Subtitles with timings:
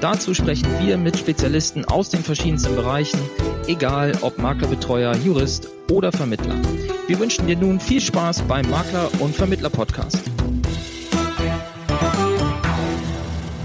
[0.00, 3.20] Dazu sprechen wir mit Spezialisten aus den verschiedensten Bereichen,
[3.66, 6.54] egal ob Maklerbetreuer, Jurist oder Vermittler.
[7.06, 10.22] Wir wünschen dir nun viel Spaß beim Makler- und Vermittler-Podcast.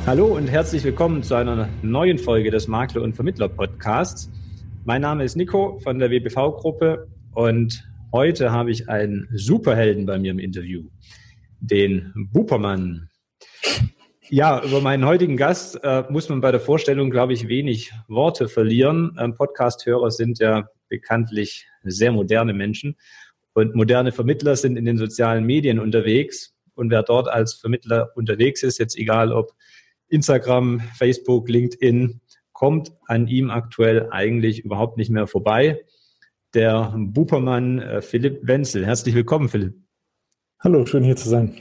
[0.06, 4.30] Hallo und herzlich willkommen zu einer neuen Folge des Makler- und Vermittler-Podcasts.
[4.84, 7.82] Mein Name ist Nico von der WBV-Gruppe und
[8.12, 10.84] heute habe ich einen Superhelden bei mir im Interview,
[11.62, 13.08] den Bupermann.
[14.30, 18.48] Ja, über meinen heutigen Gast äh, muss man bei der Vorstellung, glaube ich, wenig Worte
[18.48, 19.16] verlieren.
[19.20, 22.98] Ähm, Podcast-Hörer sind ja bekanntlich sehr moderne Menschen
[23.54, 26.56] und moderne Vermittler sind in den sozialen Medien unterwegs.
[26.74, 29.54] Und wer dort als Vermittler unterwegs ist, jetzt egal ob
[30.08, 32.20] Instagram, Facebook, LinkedIn,
[32.52, 35.86] kommt an ihm aktuell eigentlich überhaupt nicht mehr vorbei.
[36.56, 38.86] Der Bupermann äh, Philipp Wenzel.
[38.88, 39.76] Herzlich willkommen, Philipp.
[40.60, 41.58] Hallo, schön hier zu sein.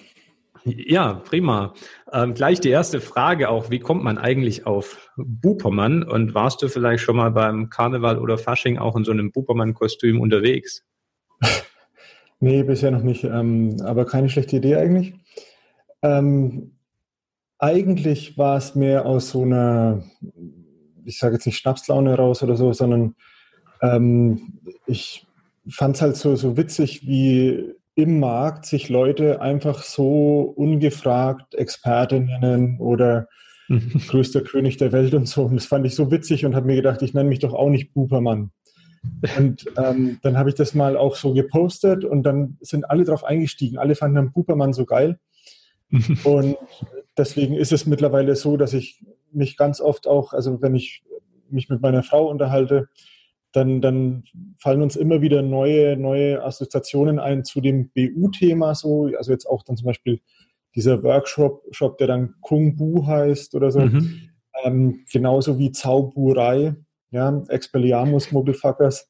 [0.65, 1.75] Ja, prima.
[2.11, 6.03] Ähm, gleich die erste Frage auch, wie kommt man eigentlich auf Bupermann?
[6.03, 10.21] Und warst du vielleicht schon mal beim Karneval oder Fasching auch in so einem Bupermann-Kostüm
[10.21, 10.83] unterwegs?
[12.41, 15.15] nee, bisher noch nicht, ähm, aber keine schlechte Idee eigentlich.
[16.01, 16.79] Ähm,
[17.59, 20.03] eigentlich war es mehr aus so einer,
[21.05, 23.17] ich sage jetzt nicht Schnapslaune raus oder so, sondern
[23.83, 25.27] ähm, ich
[25.69, 32.21] fand es halt so, so witzig, wie im Markt sich Leute einfach so ungefragt Experte
[32.21, 33.29] nennen oder
[34.09, 35.45] größter König der Welt und so.
[35.45, 37.71] Und das fand ich so witzig und habe mir gedacht, ich nenne mich doch auch
[37.71, 38.51] nicht Bupermann.
[39.39, 43.25] Und ähm, dann habe ich das mal auch so gepostet und dann sind alle drauf
[43.25, 43.79] eingestiegen.
[43.79, 45.19] Alle fanden den Bupermann so geil.
[46.25, 46.57] und
[47.17, 51.05] deswegen ist es mittlerweile so, dass ich mich ganz oft auch, also wenn ich
[51.51, 52.89] mich mit meiner Frau unterhalte,
[53.55, 54.25] dann, dann
[54.59, 59.09] fallen uns immer wieder neue, neue Assoziationen ein zu dem BU-Thema so.
[59.17, 60.21] Also jetzt auch dann zum Beispiel
[60.75, 63.81] dieser Workshop, Shop, der dann Kung Bu heißt oder so.
[63.81, 64.29] Mhm.
[64.65, 66.75] Ähm, genauso wie Zauburei,
[67.13, 69.09] ja, Expelliarmus Mobilfuckers.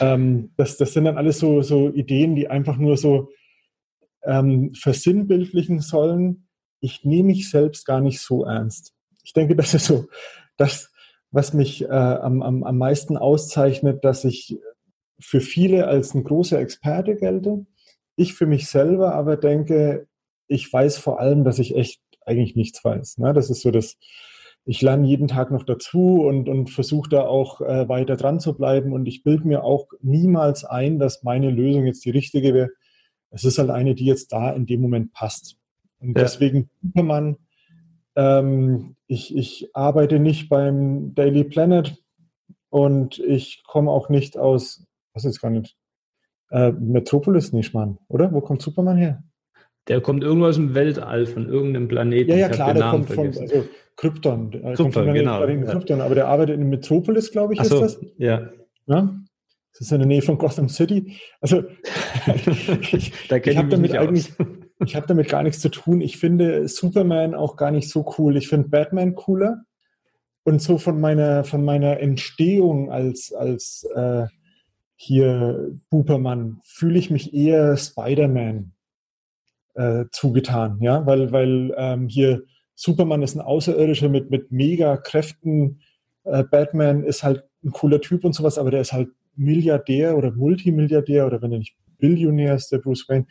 [0.00, 3.30] Ähm, das, das sind dann alles so, so Ideen, die einfach nur so
[4.22, 6.46] ähm, versinnbildlichen sollen.
[6.80, 8.92] Ich nehme mich selbst gar nicht so ernst.
[9.24, 10.08] Ich denke, das ist so,
[10.58, 10.91] das,
[11.32, 14.58] was mich äh, am, am, am meisten auszeichnet, dass ich
[15.18, 17.66] für viele als ein großer Experte gelte.
[18.16, 20.06] Ich für mich selber aber denke,
[20.46, 23.18] ich weiß vor allem, dass ich echt eigentlich nichts weiß.
[23.18, 23.32] Ne?
[23.32, 23.96] Das ist so das,
[24.64, 28.54] ich lerne jeden Tag noch dazu und, und versuche da auch äh, weiter dran zu
[28.54, 28.92] bleiben.
[28.92, 32.70] Und ich bilde mir auch niemals ein, dass meine Lösung jetzt die richtige wäre.
[33.30, 35.56] Es ist halt eine, die jetzt da in dem Moment passt.
[35.98, 36.24] Und ja.
[36.24, 37.36] deswegen Superman
[38.14, 41.94] ähm, ich, ich arbeite nicht beim Daily Planet
[42.70, 45.76] und ich komme auch nicht aus, was ist gar nicht,
[46.50, 48.32] äh, Metropolis nicht, Mann, oder?
[48.32, 49.22] Wo kommt Superman her?
[49.88, 52.30] Der kommt irgendwo aus dem Weltall von irgendeinem Planeten.
[52.30, 53.64] Ja, ja, klar, der kommt von also
[53.96, 54.50] Krypton.
[54.50, 55.40] Krypton, genau.
[55.40, 58.00] Krypton, aber der arbeitet in Metropolis, glaube ich, Ach ist so, das.
[58.16, 58.48] Ja.
[58.86, 59.14] ja.
[59.72, 61.18] Das ist in der Nähe von Gotham City.
[61.40, 61.64] Also
[62.92, 64.32] ich, ich habe damit eigentlich,
[64.88, 66.00] ich habe damit gar nichts zu tun.
[66.00, 68.36] Ich finde Superman auch gar nicht so cool.
[68.36, 69.64] Ich finde Batman cooler.
[70.44, 74.26] Und so von meiner, von meiner Entstehung als, als äh,
[74.96, 78.72] hier Bupermann fühle ich mich eher Spider-Man
[79.74, 82.42] äh, zugetan, ja, weil, weil ähm, hier
[82.74, 85.80] Superman ist ein Außerirdischer mit, mit mega Kräften.
[86.24, 90.32] Äh, Batman ist halt ein cooler Typ und sowas, aber der ist halt Milliardär oder
[90.32, 93.26] Multimilliardär oder wenn er nicht Billionär ist, der Bruce Wayne.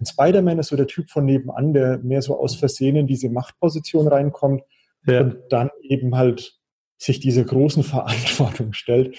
[0.00, 3.28] Und Spider-Man ist so der Typ von nebenan, der mehr so aus Versehen in diese
[3.28, 4.62] Machtposition reinkommt
[5.06, 5.20] ja.
[5.20, 6.58] und dann eben halt
[6.98, 9.16] sich dieser großen Verantwortung stellt,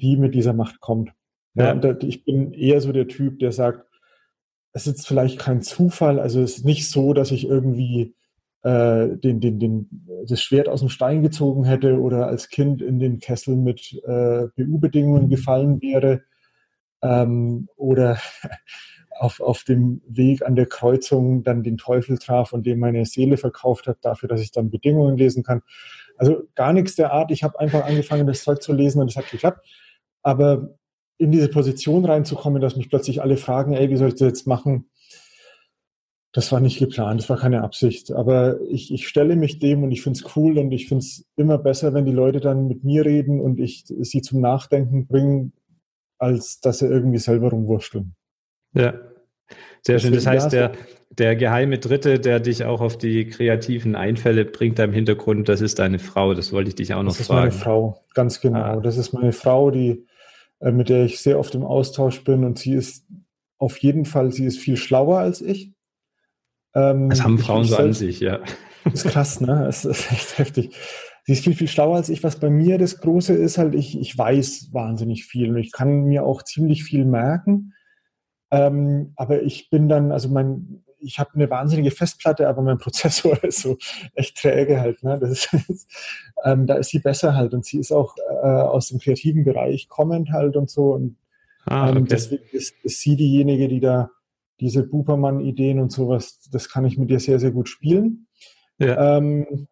[0.00, 1.10] die mit dieser Macht kommt.
[1.54, 1.96] Ja, ja.
[2.02, 3.84] ich bin eher so der Typ, der sagt,
[4.72, 8.14] es ist vielleicht kein Zufall, also es ist nicht so, dass ich irgendwie
[8.62, 13.00] äh, den, den, den, das Schwert aus dem Stein gezogen hätte oder als Kind in
[13.00, 16.22] den Kessel mit äh, BU-Bedingungen gefallen wäre
[17.02, 18.18] ähm, oder
[19.18, 23.36] auf, auf dem Weg an der Kreuzung dann den Teufel traf und dem meine Seele
[23.36, 25.62] verkauft hat, dafür, dass ich dann Bedingungen lesen kann.
[26.16, 27.30] Also gar nichts der Art.
[27.30, 29.66] Ich habe einfach angefangen, das Zeug zu lesen und es hat geklappt.
[30.22, 30.70] Aber
[31.18, 34.46] in diese Position reinzukommen, dass mich plötzlich alle fragen, ey, wie soll ich das jetzt
[34.46, 34.88] machen?
[36.32, 38.12] Das war nicht geplant, das war keine Absicht.
[38.12, 41.26] Aber ich, ich stelle mich dem und ich finde es cool und ich finde es
[41.36, 45.52] immer besser, wenn die Leute dann mit mir reden und ich sie zum Nachdenken bringen,
[46.18, 48.14] als dass sie irgendwie selber rumwurschteln.
[48.74, 48.94] Ja.
[49.82, 50.12] Sehr schön.
[50.12, 50.72] Das heißt, der,
[51.10, 55.60] der geheime Dritte, der dich auch auf die kreativen Einfälle bringt da im Hintergrund, das
[55.60, 56.34] ist deine Frau.
[56.34, 57.46] Das wollte ich dich auch noch fragen.
[57.46, 58.58] Das ist meine Frau, ganz genau.
[58.58, 58.80] Ah.
[58.80, 60.06] Das ist meine Frau, die,
[60.60, 63.06] äh, mit der ich sehr oft im Austausch bin und sie ist
[63.58, 65.72] auf jeden Fall, sie ist viel schlauer als ich.
[66.74, 68.40] Ähm, das haben Frauen so an sich, ja.
[68.92, 69.66] Ist krass, ne?
[69.68, 70.76] Es ist echt heftig.
[71.28, 72.22] Sie ist viel, viel schlauer als ich.
[72.22, 76.04] Was bei mir das Große ist, halt, ich, ich weiß wahnsinnig viel und ich kann
[76.04, 77.74] mir auch ziemlich viel merken.
[78.50, 83.44] Ähm, aber ich bin dann, also mein, ich habe eine wahnsinnige Festplatte, aber mein Prozessor
[83.44, 83.76] ist so
[84.14, 85.02] echt träge halt.
[85.02, 85.18] Ne?
[85.20, 85.86] Das ist,
[86.46, 89.90] ähm, da ist sie besser halt und sie ist auch äh, aus dem kreativen Bereich
[89.90, 90.94] kommend halt und so.
[90.94, 91.18] Und
[91.66, 92.06] ah, ähm, okay.
[92.08, 94.08] deswegen ist, ist sie diejenige, die da
[94.60, 98.28] diese Bupermann-Ideen und sowas, das kann ich mit ihr sehr, sehr gut spielen.
[98.78, 99.18] Ja.
[99.18, 99.68] Ähm,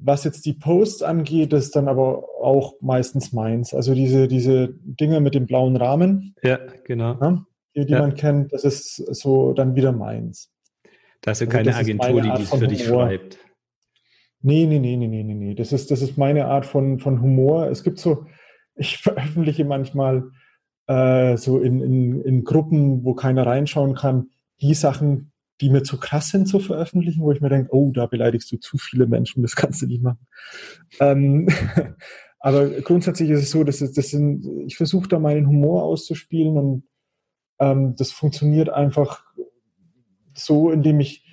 [0.00, 3.74] was jetzt die Posts angeht, ist dann aber auch meistens meins.
[3.74, 6.34] Also diese, diese Dinge mit dem blauen Rahmen.
[6.42, 7.18] Ja, genau.
[7.20, 8.00] Ja, die, die ja.
[8.00, 10.50] man kennt, das ist so dann wieder meins.
[11.20, 13.38] Da hast du also keine Agentur, die dies für dich schreibt.
[14.40, 15.54] Nee, nee, nee, nee, nee, nee.
[15.54, 17.68] Das ist, das ist meine Art von, von Humor.
[17.68, 18.26] Es gibt so,
[18.76, 20.30] ich veröffentliche manchmal
[20.86, 24.30] äh, so in, in, in Gruppen, wo keiner reinschauen kann,
[24.60, 28.06] die Sachen, die mir zu krass sind zu veröffentlichen, wo ich mir denke, oh, da
[28.06, 30.26] beleidigst du zu viele Menschen, das kannst du nicht machen.
[31.00, 31.48] Ähm,
[32.38, 36.56] aber grundsätzlich ist es so, dass es, das sind, ich versuche da meinen Humor auszuspielen
[36.56, 36.84] und
[37.58, 39.24] ähm, das funktioniert einfach
[40.34, 41.24] so, indem ich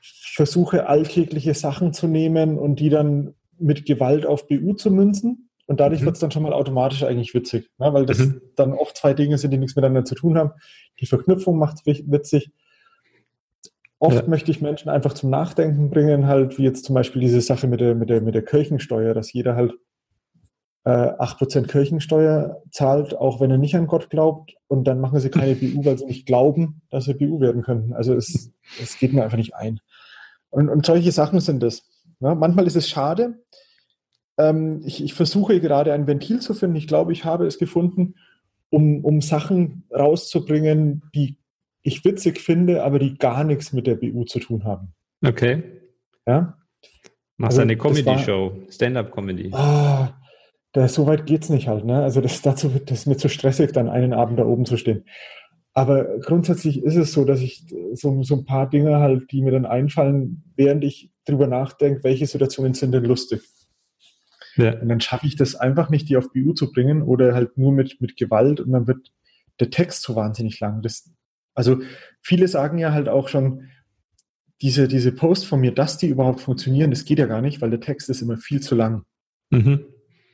[0.00, 5.50] versuche, alltägliche Sachen zu nehmen und die dann mit Gewalt auf BU zu münzen.
[5.66, 6.06] Und dadurch mhm.
[6.06, 7.92] wird es dann schon mal automatisch eigentlich witzig, ne?
[7.92, 8.40] weil das mhm.
[8.56, 10.50] dann oft zwei Dinge sind, die nichts miteinander zu tun haben.
[11.00, 12.50] Die Verknüpfung macht es witzig.
[14.02, 14.28] Oft ja.
[14.28, 17.80] möchte ich Menschen einfach zum Nachdenken bringen, halt wie jetzt zum Beispiel diese Sache mit
[17.80, 19.74] der, mit der, mit der Kirchensteuer, dass jeder halt
[20.82, 24.56] äh, 8% Kirchensteuer zahlt, auch wenn er nicht an Gott glaubt.
[24.66, 27.92] Und dann machen sie keine BU, weil sie nicht glauben, dass sie BU werden könnten.
[27.92, 28.50] Also es,
[28.82, 29.78] es geht mir einfach nicht ein.
[30.50, 31.84] Und, und solche Sachen sind das.
[32.18, 33.38] Ja, manchmal ist es schade.
[34.36, 36.74] Ähm, ich, ich versuche gerade ein Ventil zu finden.
[36.74, 38.16] Ich glaube, ich habe es gefunden,
[38.68, 41.36] um, um Sachen rauszubringen, die
[41.82, 44.94] ich witzig finde, aber die gar nichts mit der BU zu tun haben.
[45.24, 45.62] Okay.
[46.26, 46.56] Ja.
[47.36, 49.50] Machst also, eine Comedy-Show, Stand-up-Comedy.
[49.52, 50.14] Ah,
[50.86, 51.84] so weit geht's nicht halt.
[51.84, 52.02] Ne?
[52.02, 55.04] Also das, dazu wird das mir zu stressig, dann einen Abend da oben zu stehen.
[55.74, 57.64] Aber grundsätzlich ist es so, dass ich
[57.94, 62.26] so, so ein paar Dinge halt, die mir dann einfallen, während ich drüber nachdenke, welche
[62.26, 63.40] Situationen sind denn lustig.
[64.56, 64.78] Ja.
[64.78, 67.72] Und dann schaffe ich das einfach nicht, die auf BU zu bringen oder halt nur
[67.72, 69.12] mit, mit Gewalt und dann wird
[69.60, 70.82] der Text so wahnsinnig lang.
[70.82, 71.10] Das,
[71.54, 71.80] also
[72.22, 73.68] viele sagen ja halt auch schon,
[74.62, 77.70] diese, diese Posts von mir, dass die überhaupt funktionieren, das geht ja gar nicht, weil
[77.70, 79.02] der Text ist immer viel zu lang.
[79.50, 79.86] Mhm.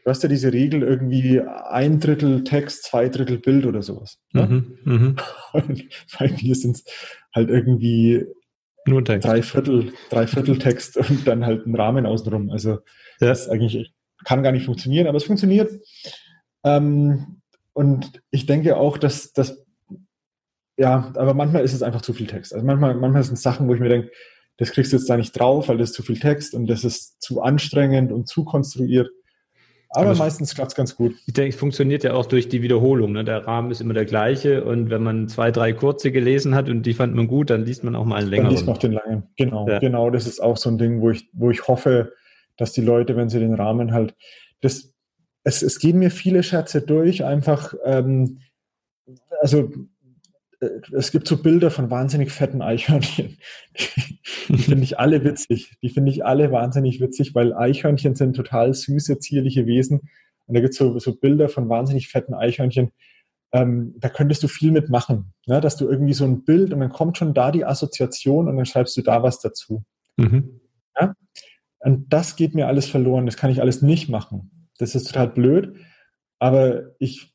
[0.04, 4.18] Du hast ja diese Regel irgendwie ein Drittel Text, zwei Drittel Bild oder sowas.
[4.32, 4.76] Ne?
[4.84, 5.16] Mhm, mhm.
[6.18, 6.84] bei mir sind es
[7.34, 8.24] halt irgendwie
[8.86, 9.26] Nur Text.
[9.26, 12.50] Drei, Viertel, drei Viertel Text und dann halt ein Rahmen außenrum.
[12.50, 12.78] Also ja.
[13.20, 13.92] das eigentlich
[14.24, 15.72] kann gar nicht funktionieren, aber es funktioniert.
[16.64, 17.40] Ähm,
[17.72, 19.64] und ich denke auch, dass das,
[20.78, 22.54] ja, aber manchmal ist es einfach zu viel Text.
[22.54, 24.10] Also manchmal, manchmal sind es Sachen, wo ich mir denke,
[24.58, 26.84] das kriegst du jetzt da nicht drauf, weil das ist zu viel Text und das
[26.84, 29.10] ist zu anstrengend und zu konstruiert.
[29.90, 31.14] Aber, Aber meistens klappt es ganz gut.
[31.26, 33.12] Ich denke, es funktioniert ja auch durch die Wiederholung.
[33.12, 33.24] Ne?
[33.24, 36.82] Der Rahmen ist immer der gleiche und wenn man zwei, drei kurze gelesen hat und
[36.82, 38.48] die fand man gut, dann liest man auch mal einen längeren.
[38.48, 39.22] Dann liest man auch den langen.
[39.36, 39.78] Genau, ja.
[39.78, 40.10] genau.
[40.10, 42.12] Das ist auch so ein Ding, wo ich, wo ich hoffe,
[42.56, 44.14] dass die Leute, wenn sie den Rahmen halt,
[44.60, 44.92] das,
[45.42, 48.40] es, es gehen mir viele Scherze durch, einfach, ähm,
[49.40, 49.72] also
[50.60, 53.38] es gibt so Bilder von wahnsinnig fetten Eichhörnchen.
[54.48, 55.76] Die, die finde ich alle witzig.
[55.82, 60.00] Die finde ich alle wahnsinnig witzig, weil Eichhörnchen sind total süße, zierliche Wesen.
[60.46, 62.90] Und da gibt es so, so Bilder von wahnsinnig fetten Eichhörnchen.
[63.52, 65.32] Ähm, da könntest du viel mitmachen.
[65.46, 65.60] Ne?
[65.60, 68.66] Dass du irgendwie so ein Bild und dann kommt schon da die Assoziation und dann
[68.66, 69.84] schreibst du da was dazu.
[70.16, 70.60] Mhm.
[70.98, 71.14] Ja?
[71.80, 73.26] Und das geht mir alles verloren.
[73.26, 74.68] Das kann ich alles nicht machen.
[74.78, 75.76] Das ist total blöd.
[76.38, 77.34] Aber ich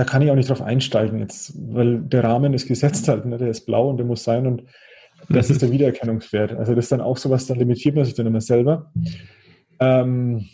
[0.00, 3.36] da kann ich auch nicht drauf einsteigen jetzt, weil der Rahmen ist gesetzt halt, ne?
[3.36, 4.64] der ist blau und der muss sein und
[5.28, 6.52] das ist der Wiedererkennungswert.
[6.54, 8.90] Also das ist dann auch sowas, da limitiert man sich dann immer selber.
[9.78, 10.48] Ähm,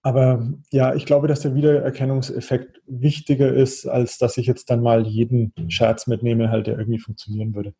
[0.00, 5.06] aber ja, ich glaube, dass der Wiedererkennungseffekt wichtiger ist, als dass ich jetzt dann mal
[5.06, 7.74] jeden Scherz mitnehme, halt, der irgendwie funktionieren würde.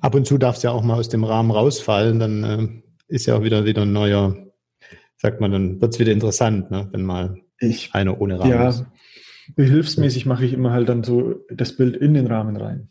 [0.00, 2.68] Ab und zu darf es ja auch mal aus dem Rahmen rausfallen, dann äh,
[3.08, 4.36] ist ja auch wieder wieder ein neuer,
[5.16, 6.86] sagt man, dann wird es wieder interessant, ne?
[6.92, 8.84] wenn mal ich, einer ohne Rahmen ja, ist.
[9.54, 12.90] Behilfsmäßig mache ich immer halt dann so das Bild in den Rahmen rein.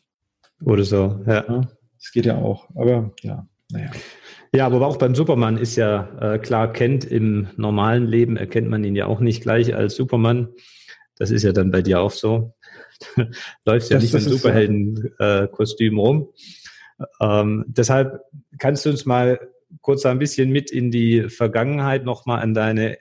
[0.63, 1.45] Oder so, ja.
[1.47, 1.67] ja
[1.99, 3.91] das geht ja auch, aber ja, naja.
[4.53, 8.83] Ja, aber auch beim Superman ist ja äh, klar kennt, im normalen Leben erkennt man
[8.83, 10.49] ihn ja auch nicht gleich als Superman.
[11.17, 12.53] Das ist ja dann bei dir auch so.
[13.65, 16.29] läufst ja nicht in Superheldenkostüm äh, rum.
[17.19, 18.21] Ähm, deshalb
[18.57, 19.39] kannst du uns mal
[19.81, 22.97] kurz ein bisschen mit in die Vergangenheit nochmal an deine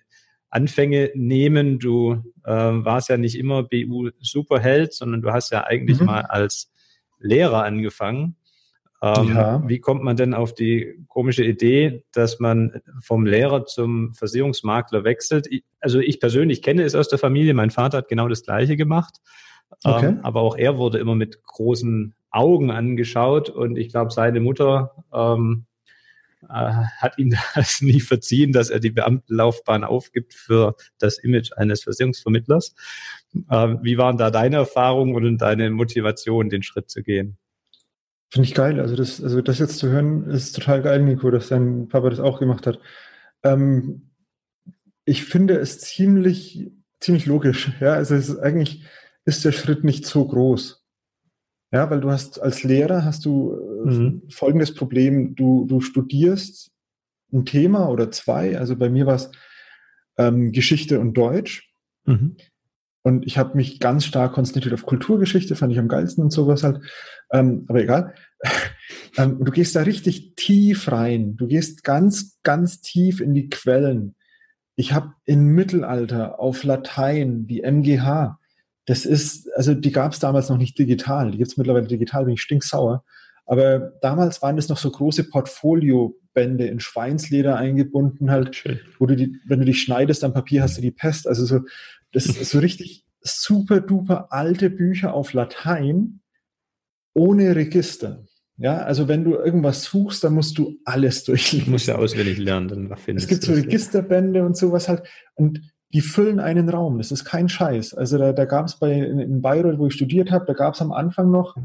[0.56, 1.78] Anfänge nehmen.
[1.78, 6.06] Du äh, warst ja nicht immer BU-Superheld, sondern du hast ja eigentlich mhm.
[6.06, 6.72] mal als
[7.18, 8.36] Lehrer angefangen.
[9.02, 9.62] Ähm, ja.
[9.68, 15.46] Wie kommt man denn auf die komische Idee, dass man vom Lehrer zum Versicherungsmakler wechselt?
[15.50, 17.52] Ich, also ich persönlich kenne es aus der Familie.
[17.52, 19.18] Mein Vater hat genau das Gleiche gemacht.
[19.84, 20.06] Ähm, okay.
[20.06, 25.04] Ähm, aber auch er wurde immer mit großen Augen angeschaut und ich glaube, seine Mutter
[25.12, 25.65] ähm, äh,
[26.48, 32.74] hat ihm das nie verziehen, dass er die Beamtenlaufbahn aufgibt für das Image eines Versicherungsvermittlers.
[33.50, 37.38] Äh, wie waren da deine Erfahrungen und deine Motivation, den Schritt zu gehen?
[38.30, 38.80] Finde ich geil.
[38.80, 42.20] Also das, also das jetzt zu hören, ist total geil, Nico, dass dein Papa das
[42.20, 42.80] auch gemacht hat.
[43.42, 44.10] Ähm,
[45.04, 47.70] ich finde es ziemlich, ziemlich logisch.
[47.80, 48.84] Ja, also es ist eigentlich
[49.24, 50.85] ist der Schritt nicht so groß.
[51.72, 53.54] Ja, weil du hast als Lehrer hast du
[53.84, 54.22] äh, mhm.
[54.28, 55.34] folgendes Problem.
[55.34, 56.70] Du, du studierst
[57.32, 58.58] ein Thema oder zwei.
[58.58, 59.30] Also bei mir war es
[60.16, 61.72] ähm, Geschichte und Deutsch.
[62.04, 62.36] Mhm.
[63.02, 66.64] Und ich habe mich ganz stark konzentriert auf Kulturgeschichte, fand ich am geilsten und sowas
[66.64, 66.80] halt.
[67.30, 68.14] Ähm, aber egal.
[69.16, 71.36] ähm, du gehst da richtig tief rein.
[71.36, 74.16] Du gehst ganz, ganz tief in die Quellen.
[74.74, 78.38] Ich habe im Mittelalter auf Latein die MGH.
[78.86, 81.32] Das ist, also die gab es damals noch nicht digital.
[81.32, 83.04] Die gibt es mittlerweile digital, bin ich stinksauer.
[83.44, 88.80] Aber damals waren das noch so große Portfoliobände in Schweinsleder eingebunden halt, Schön.
[88.98, 91.28] wo du die, wenn du dich schneidest am Papier hast du die Pest.
[91.28, 91.60] Also so,
[92.12, 96.20] das ist so richtig super duper alte Bücher auf Latein
[97.14, 98.24] ohne Register.
[98.58, 101.66] Ja, also wenn du irgendwas suchst, dann musst du alles durchlesen.
[101.66, 105.02] Du musst ja auswendig lernen, dann findest Es gibt so Registerbände und sowas halt
[105.34, 105.60] und
[105.92, 106.98] die füllen einen Raum.
[106.98, 107.94] Das ist kein Scheiß.
[107.94, 110.74] Also da, da gab es bei in, in Bayreuth, wo ich studiert habe, da gab
[110.74, 111.56] es am Anfang noch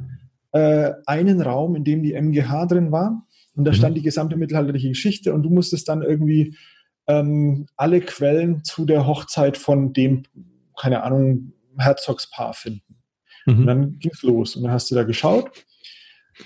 [0.51, 3.25] äh, einen Raum, in dem die MGH drin war
[3.55, 3.75] und da mhm.
[3.75, 6.55] stand die gesamte mittelalterliche Geschichte und du musstest dann irgendwie
[7.07, 10.23] ähm, alle Quellen zu der Hochzeit von dem,
[10.79, 12.97] keine Ahnung, Herzogspaar finden.
[13.45, 13.59] Mhm.
[13.59, 14.55] Und dann ging es los.
[14.55, 15.51] Und dann hast du da geschaut.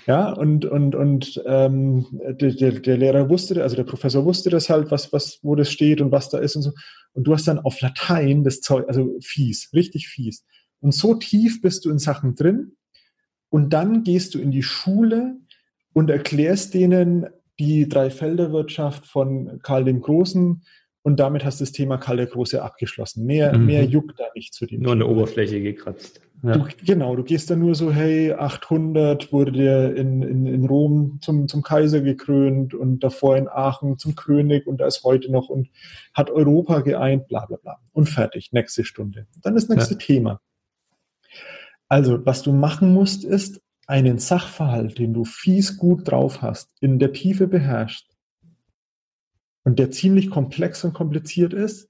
[0.06, 4.68] Ja, und, und, und ähm, der, der, der Lehrer wusste, also der Professor wusste das
[4.68, 6.72] halt, was, was, wo das steht und was da ist und so.
[7.12, 10.44] Und du hast dann auf Latein das Zeug, also fies, richtig fies.
[10.80, 12.76] Und so tief bist du in Sachen drin.
[13.48, 15.36] Und dann gehst du in die Schule
[15.92, 17.26] und erklärst denen,
[17.58, 20.62] die Dreifelderwirtschaft von Karl dem Großen
[21.06, 23.24] und damit hast du das Thema Karl der Große abgeschlossen.
[23.26, 23.66] Mehr, mhm.
[23.66, 24.82] mehr juckt da nicht zu dem.
[24.82, 26.20] Nur an der Oberfläche gekratzt.
[26.42, 26.52] Ja.
[26.52, 31.18] Du, genau, du gehst dann nur so, hey, 800 wurde der in, in, in Rom
[31.22, 35.48] zum, zum Kaiser gekrönt und davor in Aachen zum König und da ist heute noch
[35.48, 35.70] und
[36.12, 37.78] hat Europa geeint, bla bla bla.
[37.92, 39.26] Und fertig, nächste Stunde.
[39.42, 39.98] Dann das nächste ja.
[39.98, 40.40] Thema.
[41.88, 46.98] Also, was du machen musst, ist einen Sachverhalt, den du fies gut drauf hast, in
[46.98, 48.10] der Tiefe beherrscht
[49.64, 51.88] und der ziemlich komplex und kompliziert ist,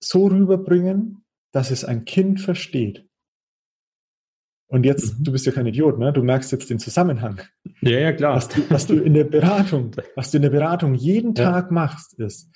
[0.00, 3.07] so rüberbringen, dass es ein Kind versteht.
[4.68, 5.24] Und jetzt, mhm.
[5.24, 6.12] du bist ja kein Idiot, ne?
[6.12, 7.40] Du merkst jetzt den Zusammenhang.
[7.80, 8.36] Ja, ja, klar.
[8.36, 11.50] Was du, was du in der Beratung, was du in der Beratung jeden ja.
[11.50, 12.50] Tag machst, ist,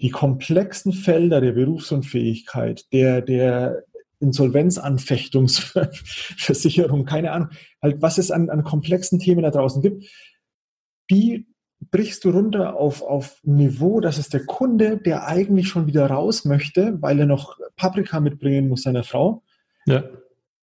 [0.00, 3.84] die komplexen Felder der Berufsunfähigkeit, der, der
[4.20, 7.50] Insolvenzanfechtungsversicherung, keine Ahnung,
[7.82, 10.06] halt was es an, an komplexen Themen da draußen gibt,
[11.10, 11.46] die
[11.90, 16.46] brichst du runter auf, auf Niveau, dass es der Kunde, der eigentlich schon wieder raus
[16.46, 19.42] möchte, weil er noch Paprika mitbringen muss seiner Frau,
[19.86, 20.04] ja.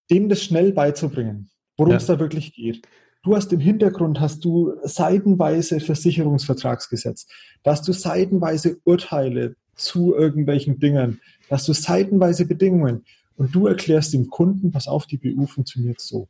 [0.10, 1.98] Dem das schnell beizubringen, worum ja.
[1.98, 2.88] es da wirklich geht.
[3.24, 7.28] Du hast im Hintergrund, hast du seitenweise Versicherungsvertragsgesetz,
[7.64, 13.04] da hast du seitenweise Urteile zu irgendwelchen Dingen, da hast du seitenweise Bedingungen
[13.36, 16.28] und du erklärst dem Kunden, pass auf, die BU funktioniert so.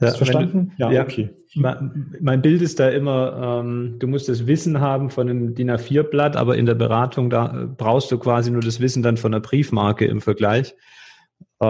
[0.00, 0.72] Ja, Hast verstanden?
[0.76, 1.30] Du, ja, ja, okay.
[1.54, 6.36] Mein, Bild ist da immer, ähm, du musst das Wissen haben von einem DIN A4-Blatt,
[6.36, 9.40] aber in der Beratung da äh, brauchst du quasi nur das Wissen dann von einer
[9.40, 10.74] Briefmarke im Vergleich.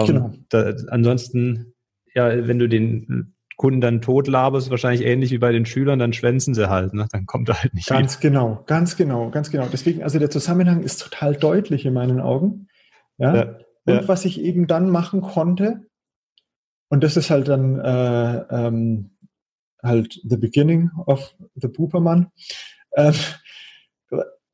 [0.01, 0.33] Ähm, genau.
[0.49, 1.73] Da, ansonsten,
[2.13, 6.13] ja, wenn du den Kunden dann tot laberst, wahrscheinlich ähnlich wie bei den Schülern, dann
[6.13, 7.07] schwänzen sie halt, ne?
[7.11, 8.29] dann kommt er halt nicht Ganz wieder.
[8.29, 9.67] genau, ganz genau, ganz genau.
[9.71, 12.67] Deswegen, also der Zusammenhang ist total deutlich in meinen Augen.
[13.17, 13.35] Ja.
[13.35, 13.43] ja.
[13.85, 14.07] Und ja.
[14.07, 15.85] was ich eben dann machen konnte,
[16.89, 19.11] und das ist halt dann äh, ähm,
[19.81, 22.27] halt the beginning of the Bubermann.
[22.91, 23.13] Äh,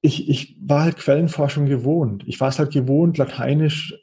[0.02, 2.24] ich, ich war halt Quellenforschung gewohnt.
[2.28, 3.96] Ich war es halt gewohnt, lateinisch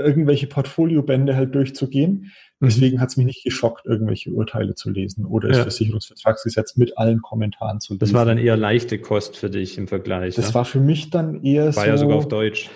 [0.00, 2.32] irgendwelche Portfoliobände halt durchzugehen.
[2.60, 2.66] Mhm.
[2.66, 5.62] Deswegen hat es mich nicht geschockt, irgendwelche Urteile zu lesen oder das ja.
[5.64, 8.00] Versicherungsvertragsgesetz mit allen Kommentaren zu lesen.
[8.00, 10.34] Das war dann eher leichte Kost für dich im Vergleich.
[10.34, 10.54] Das ja?
[10.54, 11.80] war für mich dann eher war so.
[11.80, 12.70] War ja sogar auf Deutsch.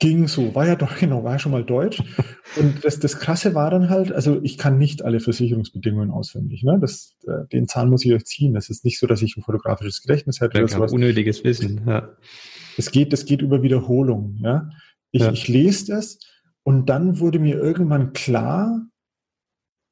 [0.00, 2.02] Ging so, war ja doch, genau, war ja schon mal Deutsch.
[2.56, 6.62] Und das, das Krasse war dann halt, also ich kann nicht alle Versicherungsbedingungen auswendig.
[6.62, 6.78] Ne?
[6.80, 8.54] Das, äh, den Zahn muss ich euch ziehen.
[8.54, 10.58] Das ist nicht so, dass ich ein fotografisches Gedächtnis hätte.
[10.58, 10.92] oder sowas.
[10.92, 12.10] Unnötiges Wissen, ja.
[12.76, 14.38] Das geht, das geht über Wiederholung.
[14.40, 14.70] Ja?
[15.10, 15.32] Ich, ja.
[15.32, 16.20] ich lese das
[16.68, 18.86] und dann wurde mir irgendwann klar,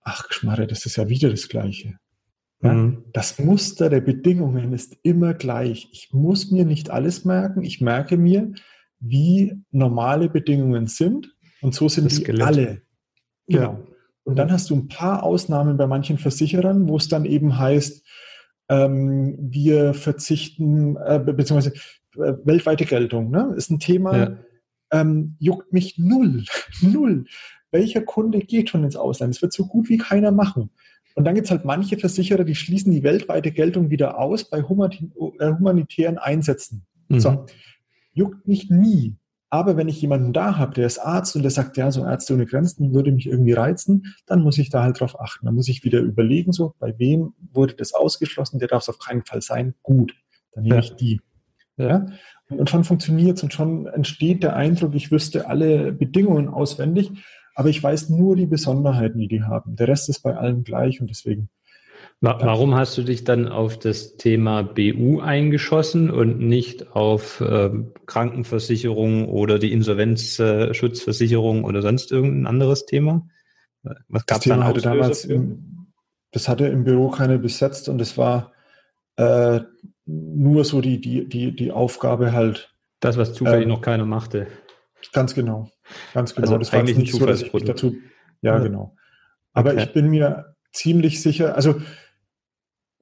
[0.03, 1.99] ach Schmarre, das ist ja wieder das Gleiche.
[2.61, 2.75] Ja?
[2.75, 3.07] Mhm.
[3.15, 5.89] Das Muster der Bedingungen ist immer gleich.
[5.93, 7.63] Ich muss mir nicht alles merken.
[7.63, 8.53] Ich merke mir,
[9.01, 11.35] wie normale Bedingungen sind.
[11.63, 12.83] Und so sind das die alle.
[13.47, 13.63] Genau.
[13.63, 13.81] Ja.
[14.25, 18.07] Und dann hast du ein paar Ausnahmen bei manchen Versicherern, wo es dann eben heißt,
[18.69, 21.73] ähm, wir verzichten, äh, beziehungsweise
[22.17, 23.55] äh, weltweite Geltung, ne?
[23.57, 24.37] ist ein Thema, ja.
[24.91, 26.45] Ähm, juckt mich null,
[26.81, 27.25] null.
[27.71, 29.35] Welcher Kunde geht schon ins Ausland?
[29.35, 30.71] Das wird so gut wie keiner machen.
[31.15, 34.59] Und dann gibt es halt manche Versicherer, die schließen die weltweite Geltung wieder aus bei
[34.59, 36.87] äh, humanitären Einsätzen.
[37.09, 37.21] Mhm.
[37.21, 37.47] So,
[38.13, 39.17] juckt mich nie.
[39.49, 42.35] Aber wenn ich jemanden da habe, der ist Arzt und der sagt, ja, so Ärzte
[42.35, 45.47] ohne Grenzen würde mich irgendwie reizen, dann muss ich da halt drauf achten.
[45.47, 48.99] Dann muss ich wieder überlegen, so, bei wem wurde das ausgeschlossen, der darf es auf
[48.99, 49.75] keinen Fall sein.
[49.83, 50.15] Gut,
[50.53, 50.81] dann nehme ja.
[50.81, 51.21] ich die.
[51.79, 52.07] Ja.
[52.49, 57.11] Und schon funktioniert es und schon entsteht der Eindruck, ich wüsste alle Bedingungen auswendig,
[57.55, 59.77] aber ich weiß nur die Besonderheiten, die die haben.
[59.77, 61.49] Der Rest ist bei allen gleich und deswegen
[62.21, 67.71] Warum hast du dich dann auf das Thema BU eingeschossen und nicht auf äh,
[68.07, 73.29] Krankenversicherung oder die Insolvenzschutzversicherung oder sonst irgendein anderes Thema?
[74.09, 75.89] Was gab es dann hatte damals im,
[76.33, 78.53] Das hatte im Büro keine besetzt und es war
[79.17, 79.61] äh,
[80.07, 82.73] nur so die, die, die, die Aufgabe halt.
[83.01, 84.47] Das, was zufällig ähm, noch keiner machte.
[85.13, 85.71] Ganz genau.
[86.15, 86.47] Ganz genau.
[86.47, 87.97] Also das war eigentlich nicht so, dass ich mich dazu.
[88.41, 88.63] Ja, ja.
[88.63, 88.97] genau.
[89.53, 89.85] Aber okay.
[89.85, 91.81] ich bin mir ziemlich sicher, also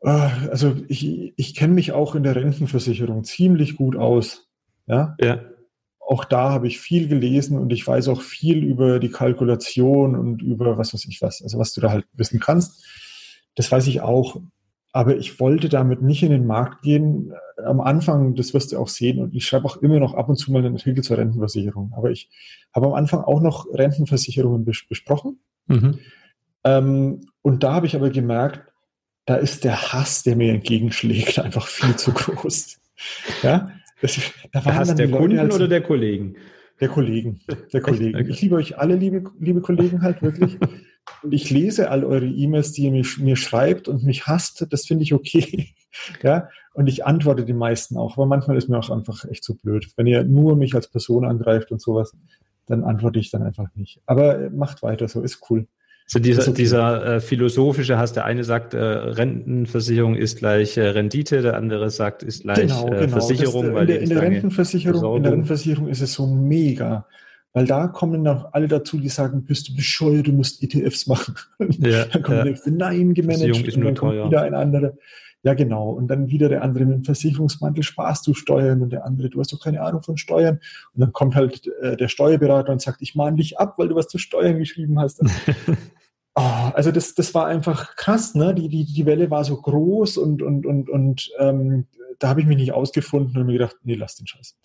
[0.04, 4.46] Ah, also ich, ich kenne mich auch in der Rentenversicherung ziemlich gut aus.
[4.86, 5.16] Ja.
[5.18, 5.40] ja.
[5.98, 10.42] Auch da habe ich viel gelesen und ich weiß auch viel über die Kalkulation und
[10.42, 12.84] über was weiß ich was, also was du da halt wissen kannst.
[13.54, 14.42] Das weiß ich auch.
[14.96, 17.32] Aber ich wollte damit nicht in den Markt gehen.
[17.56, 20.36] Am Anfang, das wirst du auch sehen, und ich schreibe auch immer noch ab und
[20.36, 21.92] zu mal einen Artikel zur Rentenversicherung.
[21.96, 22.30] Aber ich
[22.72, 25.40] habe am Anfang auch noch Rentenversicherungen bes besprochen.
[25.66, 25.98] Mhm.
[26.62, 28.60] Ähm, und da habe ich aber gemerkt,
[29.26, 32.78] da ist der Hass, der mir entgegenschlägt, einfach viel zu groß.
[33.42, 34.20] Ja, das,
[34.52, 36.36] da waren Hass der Kunden halt, oder der Kollegen?
[36.80, 37.40] Der Kollegen,
[37.72, 38.30] der Kollegen.
[38.30, 40.56] Ich liebe euch alle, liebe, liebe Kollegen, halt wirklich.
[41.22, 44.66] Und ich lese all eure E-Mails, die ihr mir, mir schreibt und mich hasst.
[44.70, 45.74] Das finde ich okay.
[46.22, 48.16] ja, und ich antworte die meisten auch.
[48.16, 49.88] Aber manchmal ist mir auch einfach echt so blöd.
[49.96, 52.12] Wenn ihr nur mich als Person angreift und sowas,
[52.66, 54.00] dann antworte ich dann einfach nicht.
[54.06, 55.66] Aber macht weiter so, ist cool.
[56.06, 56.52] So dieser, okay.
[56.52, 61.88] dieser äh, philosophische Hass, der eine sagt, äh, Rentenversicherung ist gleich äh, Rendite, der andere
[61.88, 63.12] sagt, ist gleich genau, äh, genau.
[63.12, 63.72] Versicherung.
[63.72, 67.06] Das, in, der, in, der Rentenversicherung, in der Rentenversicherung ist es so mega.
[67.54, 71.36] Weil da kommen dann alle dazu, die sagen, bist du bescheuert, du musst ETFs machen.
[71.78, 72.42] Ja, dann kommt ja.
[72.42, 73.76] der nächste, nein, gemanagt.
[73.76, 74.94] Und dann kommt wieder ein anderer.
[75.44, 75.90] Ja, genau.
[75.90, 78.82] Und dann wieder der andere mit dem Versicherungsmantel, sparst du Steuern?
[78.82, 80.58] Und der andere, du hast doch keine Ahnung von Steuern.
[80.94, 83.94] Und dann kommt halt äh, der Steuerberater und sagt, ich mahne dich ab, weil du
[83.94, 85.22] was zu Steuern geschrieben hast.
[86.34, 86.40] Oh,
[86.74, 88.54] also das, das war einfach krass, ne?
[88.54, 91.86] Die, die, die Welle war so groß und, und, und, und ähm,
[92.18, 94.56] da habe ich mich nicht ausgefunden und mir gedacht, nee, lass den Scheiß.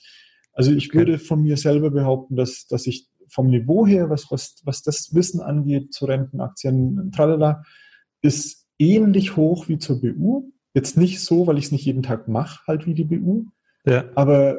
[0.53, 0.99] Also ich okay.
[0.99, 5.13] würde von mir selber behaupten, dass, dass ich vom Niveau her, was, was, was das
[5.13, 7.63] Wissen angeht, zu Rentenaktien, tralala,
[8.21, 10.51] ist ähnlich hoch wie zur BU.
[10.73, 13.45] Jetzt nicht so, weil ich es nicht jeden Tag mache, halt wie die BU.
[13.85, 14.05] Ja.
[14.15, 14.57] Aber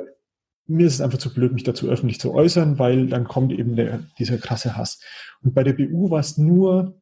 [0.66, 3.74] mir ist es einfach zu blöd, mich dazu öffentlich zu äußern, weil dann kommt eben
[3.74, 5.00] der, dieser krasse Hass.
[5.42, 7.00] Und bei der BU war es nur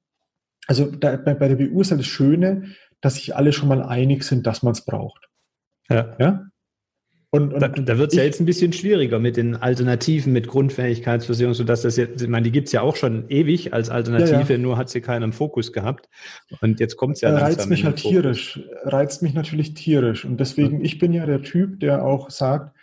[0.68, 3.82] also da, bei, bei der BU ist halt das Schöne, dass sich alle schon mal
[3.82, 5.28] einig sind, dass man es braucht.
[5.88, 6.14] Ja.
[6.20, 6.46] ja?
[7.30, 10.48] Und, und da, da wird es ja jetzt ein bisschen schwieriger mit den Alternativen, mit
[10.48, 14.44] Grundfähigkeitsversicherung, sodass das jetzt, ich meine, die gibt es ja auch schon ewig als Alternative,
[14.44, 14.58] ja, ja.
[14.58, 16.08] nur hat sie keinen im Fokus gehabt.
[16.62, 17.48] Und jetzt kommt es ja langsam.
[17.48, 20.24] Reizt mich halt tierisch, reizt mich natürlich tierisch.
[20.24, 22.74] Und deswegen, ich bin ja der Typ, der auch sagt,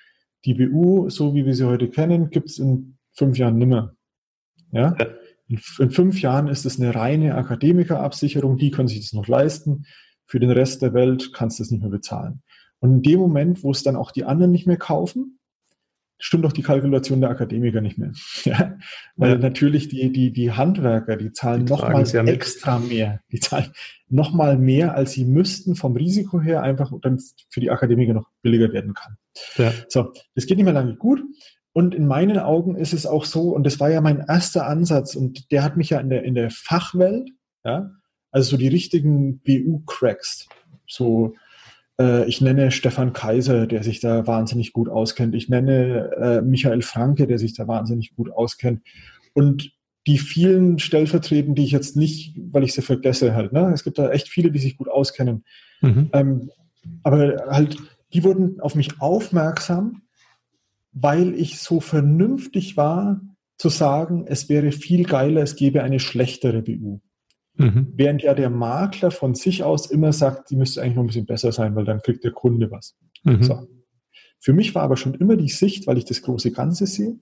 [0.45, 3.95] die BU, so wie wir sie heute kennen, gibt es in fünf Jahren nimmer.
[4.71, 4.95] Ja?
[4.99, 5.08] ja.
[5.47, 9.86] In, in fünf Jahren ist es eine reine Akademikerabsicherung, die können sich das noch leisten.
[10.27, 12.43] Für den Rest der Welt kannst du es nicht mehr bezahlen.
[12.79, 15.39] Und in dem Moment, wo es dann auch die anderen nicht mehr kaufen,
[16.17, 18.11] stimmt auch die Kalkulation der Akademiker nicht mehr.
[18.43, 18.77] ja?
[19.15, 19.38] Weil ja.
[19.38, 23.21] natürlich die, die, die Handwerker, die zahlen nochmal extra mehr.
[23.31, 23.71] Die zahlen
[24.07, 28.71] nochmal mehr, als sie müssten vom Risiko her, einfach dann für die Akademiker noch billiger
[28.71, 29.17] werden kann.
[29.57, 29.73] Ja.
[29.89, 31.21] So, das geht nicht mehr lange gut.
[31.73, 35.15] Und in meinen Augen ist es auch so, und das war ja mein erster Ansatz,
[35.15, 37.29] und der hat mich ja in der, in der Fachwelt,
[37.65, 37.91] ja,
[38.31, 40.47] also so die richtigen BU-Cracks,
[40.88, 41.35] so
[41.97, 45.34] ich nenne Stefan Kaiser, der sich da wahnsinnig gut auskennt.
[45.34, 48.81] Ich nenne äh, Michael Franke, der sich da wahnsinnig gut auskennt.
[49.34, 49.71] Und
[50.08, 53.71] die vielen Stellvertretenden, die ich jetzt nicht, weil ich sie vergesse halt, ne?
[53.73, 55.43] es gibt da echt viele, die sich gut auskennen.
[55.81, 56.10] Mhm.
[56.13, 56.51] Ähm,
[57.03, 57.77] aber halt,
[58.13, 60.03] die wurden auf mich aufmerksam,
[60.91, 63.21] weil ich so vernünftig war,
[63.58, 66.99] zu sagen, es wäre viel geiler, es gäbe eine schlechtere BU.
[67.57, 67.93] Mhm.
[67.95, 71.25] Während ja der Makler von sich aus immer sagt, die müsste eigentlich noch ein bisschen
[71.25, 72.95] besser sein, weil dann kriegt der Kunde was.
[73.23, 73.43] Mhm.
[73.43, 73.67] So.
[74.39, 77.17] Für mich war aber schon immer die Sicht, weil ich das große Ganze sehe,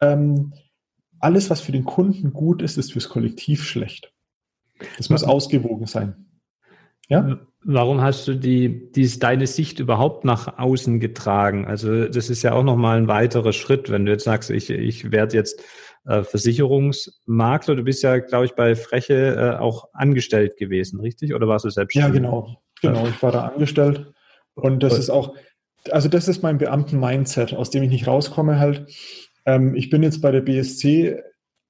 [0.00, 0.52] ähm,
[1.18, 4.12] alles, was für den Kunden gut ist, ist fürs Kollektiv schlecht.
[4.96, 6.26] Das muss ausgewogen sein.
[7.08, 7.40] Ja?
[7.64, 11.66] Warum hast du die, die, deine Sicht überhaupt nach außen getragen?
[11.66, 15.10] Also das ist ja auch nochmal ein weiterer Schritt, wenn du jetzt sagst, ich, ich
[15.10, 15.62] werde jetzt
[16.06, 17.76] äh, Versicherungsmakler.
[17.76, 21.34] Du bist ja, glaube ich, bei Freche äh, auch angestellt gewesen, richtig?
[21.34, 22.14] Oder warst du selbstständig?
[22.14, 22.62] Ja, genau.
[22.82, 24.12] Genau, ich war da angestellt.
[24.54, 25.34] Und das ist auch,
[25.90, 28.86] also das ist mein Beamten-Mindset, aus dem ich nicht rauskomme halt.
[29.44, 31.20] Ähm, ich bin jetzt bei der BSC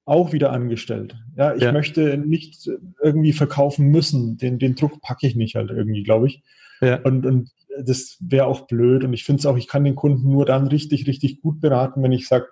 [0.05, 1.15] auch wieder angestellt.
[1.35, 1.71] Ja, ich ja.
[1.71, 2.69] möchte nicht
[3.01, 4.37] irgendwie verkaufen müssen.
[4.37, 6.43] Den, den Druck packe ich nicht halt irgendwie, glaube ich.
[6.81, 7.01] Ja.
[7.01, 7.49] Und, und
[7.83, 9.03] das wäre auch blöd.
[9.03, 12.01] Und ich finde es auch, ich kann den Kunden nur dann richtig, richtig gut beraten,
[12.03, 12.47] wenn ich sage,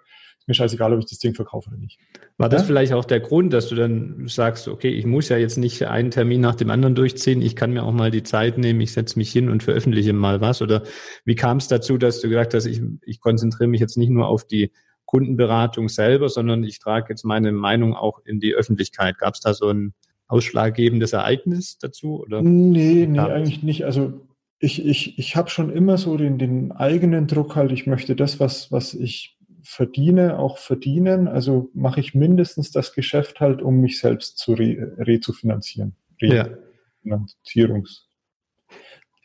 [0.47, 1.99] mir scheißegal, ob ich das Ding verkaufe oder nicht.
[2.37, 2.67] War das ja?
[2.67, 6.11] vielleicht auch der Grund, dass du dann sagst, okay, ich muss ja jetzt nicht einen
[6.11, 9.17] Termin nach dem anderen durchziehen, ich kann mir auch mal die Zeit nehmen, ich setze
[9.17, 10.61] mich hin und veröffentliche mal was?
[10.61, 10.83] Oder
[11.23, 14.27] wie kam es dazu, dass du gesagt hast, ich, ich konzentriere mich jetzt nicht nur
[14.27, 14.71] auf die
[15.05, 19.17] Kundenberatung selber, sondern ich trage jetzt meine Meinung auch in die Öffentlichkeit.
[19.17, 19.93] Gab es da so ein
[20.27, 22.21] ausschlaggebendes Ereignis dazu?
[22.21, 22.41] Oder?
[22.41, 23.85] Nee, nee, eigentlich nicht.
[23.85, 24.21] Also
[24.59, 28.39] ich, ich, ich habe schon immer so den, den eigenen Druck halt, ich möchte das,
[28.39, 31.27] was, was ich verdiene, auch verdienen.
[31.27, 35.95] Also mache ich mindestens das Geschäft halt, um mich selbst zu re, rezufinanzieren.
[36.21, 36.49] Re ja.
[37.01, 38.07] Finanzierungs.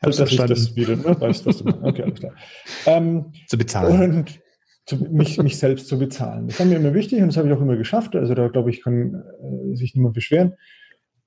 [0.03, 0.53] Hab's dass verstanden.
[0.55, 1.21] ich das wieder, ne?
[1.21, 1.83] weißt was du meinst.
[1.83, 2.33] Okay, alles klar.
[2.87, 4.15] Ähm, zu bezahlen.
[4.17, 4.41] Und
[4.87, 6.49] zu, mich, mich selbst zu bezahlen.
[6.49, 8.17] Das war mir immer wichtig und das habe ich auch immer geschafft.
[8.17, 10.55] Also da glaube ich, kann äh, sich niemand beschweren.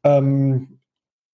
[0.04, 0.80] Ähm,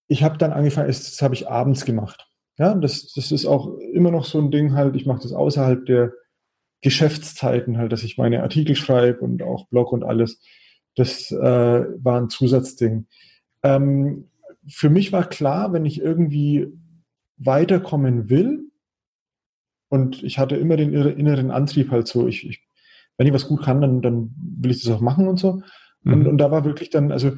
[0.08, 2.28] ich habe dann angefangen, das habe ich abends gemacht.
[2.58, 5.86] Ja, das, das ist auch immer noch so ein Ding halt, ich mache das außerhalb
[5.86, 6.12] der
[6.82, 10.42] Geschäftszeiten halt, dass ich meine Artikel schreibe und auch Blog und alles.
[10.96, 13.08] Das äh, war ein Zusatzding.
[13.64, 14.30] Ähm,
[14.68, 16.68] für mich war klar, wenn ich irgendwie
[17.38, 18.66] weiterkommen will,
[19.90, 22.62] und ich hatte immer den inneren Antrieb halt so, ich, ich
[23.18, 25.62] wenn ich was gut kann, dann, dann will ich das auch machen und so.
[26.04, 26.14] Mhm.
[26.14, 27.34] Und, und da war wirklich dann, also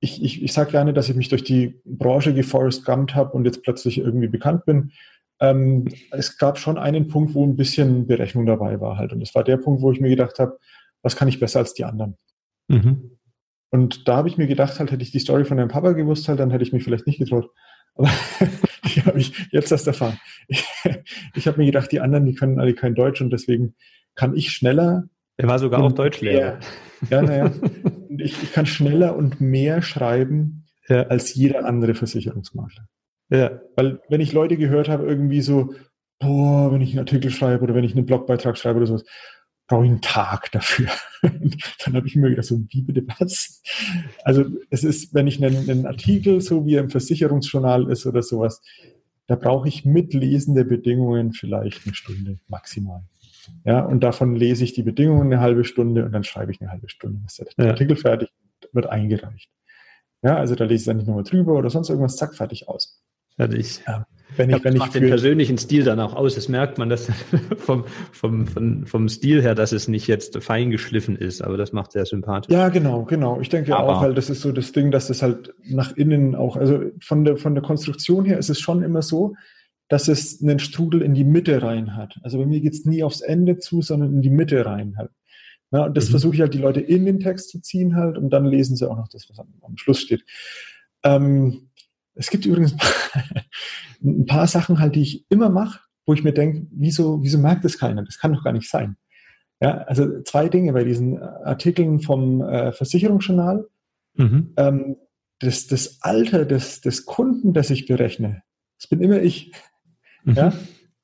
[0.00, 3.46] ich, ich, ich sage gerne, dass ich mich durch die Branche geforest gumpt habe und
[3.46, 4.92] jetzt plötzlich irgendwie bekannt bin.
[5.40, 9.12] Ähm, es gab schon einen Punkt, wo ein bisschen Berechnung dabei war halt.
[9.12, 10.58] Und das war der Punkt, wo ich mir gedacht habe,
[11.02, 12.16] was kann ich besser als die anderen?
[12.68, 13.18] Mhm.
[13.70, 16.28] Und da habe ich mir gedacht, halt hätte ich die Story von deinem Papa gewusst,
[16.28, 17.50] halt, dann hätte ich mich vielleicht nicht getraut.
[17.94, 18.08] Aber
[18.84, 20.18] die habe ich jetzt erst erfahren.
[20.48, 20.64] Ich,
[21.34, 23.74] ich habe mir gedacht, die anderen, die können alle kein Deutsch und deswegen
[24.14, 25.04] kann ich schneller.
[25.36, 26.58] Er war sogar auch Deutschlehrer.
[27.10, 27.52] Ja, naja.
[28.08, 31.02] ich, ich kann schneller und mehr schreiben ja.
[31.02, 32.88] als jeder andere Versicherungsmakler.
[33.30, 33.60] Ja.
[33.76, 35.74] Weil wenn ich Leute gehört habe, irgendwie so,
[36.18, 39.04] boah, wenn ich einen Artikel schreibe oder wenn ich einen Blogbeitrag schreibe oder sowas,
[39.66, 40.88] brauche ich einen Tag dafür.
[41.22, 43.62] dann habe ich mir gedacht, so, wie bitte was?
[44.24, 48.22] Also es ist, wenn ich einen, einen Artikel, so wie er im Versicherungsjournal ist oder
[48.22, 48.62] sowas,
[49.26, 53.02] da brauche ich mit Lesen der Bedingungen vielleicht eine Stunde maximal.
[53.64, 56.70] Ja, und davon lese ich die Bedingungen eine halbe Stunde und dann schreibe ich eine
[56.70, 57.20] halbe Stunde.
[57.26, 57.70] Ist der ja.
[57.72, 58.30] Artikel fertig,
[58.72, 59.50] wird eingereicht.
[60.22, 63.00] Ja, also da lese ich dann nicht nochmal drüber oder sonst irgendwas, zack, fertig aus.
[63.38, 63.80] Fertig.
[63.86, 64.04] Ja.
[64.36, 66.34] Wenn ich, ich wenn das macht ich den persönlichen Stil dann auch aus.
[66.34, 67.10] Das merkt man, dass
[67.56, 71.72] vom, vom, vom, vom Stil her, dass es nicht jetzt fein geschliffen ist, aber das
[71.72, 72.52] macht sehr sympathisch.
[72.52, 73.40] Ja, genau, genau.
[73.40, 76.34] Ich denke aber auch, weil das ist so das Ding, dass es halt nach innen
[76.34, 79.34] auch, also von der, von der Konstruktion her ist es schon immer so,
[79.88, 82.16] dass es einen Strudel in die Mitte rein hat.
[82.22, 85.10] Also bei mir geht es nie aufs Ende zu, sondern in die Mitte rein halt.
[85.70, 86.10] Ja, und das mhm.
[86.12, 88.88] versuche ich halt die Leute in den Text zu ziehen halt und dann lesen sie
[88.88, 90.24] auch noch das, was am, am Schluss steht.
[91.02, 91.67] Ähm,
[92.18, 92.76] es gibt übrigens
[94.02, 97.64] ein paar Sachen halt, die ich immer mache, wo ich mir denke, wieso, wieso merkt
[97.64, 98.04] das keiner?
[98.04, 98.96] Das kann doch gar nicht sein.
[99.60, 103.66] Ja, also zwei Dinge bei diesen Artikeln vom äh, Versicherungsjournal.
[104.14, 104.52] Mhm.
[104.56, 104.96] Ähm,
[105.40, 108.42] das, das Alter des, des Kunden, das ich berechne,
[108.78, 109.52] das bin immer ich.
[110.24, 110.34] Mhm.
[110.34, 110.52] Ja?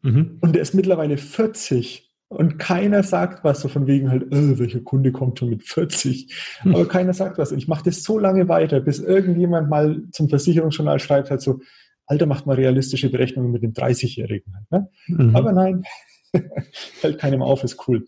[0.03, 0.39] Mhm.
[0.41, 2.04] Und der ist mittlerweile 40
[2.35, 6.35] und keiner sagt was, so von wegen halt, äh, welcher Kunde kommt schon mit 40?
[6.65, 6.75] Mhm.
[6.75, 7.53] Aber keiner sagt was.
[7.53, 11.61] Und ich mache das so lange weiter, bis irgendjemand mal zum Versicherungsjournal schreibt halt so,
[12.07, 14.55] Alter, macht mal realistische Berechnungen mit dem 30-Jährigen.
[14.55, 14.91] Halt, ne?
[15.07, 15.37] mhm.
[15.37, 15.85] Aber nein,
[16.73, 18.05] fällt keinem auf, ist cool.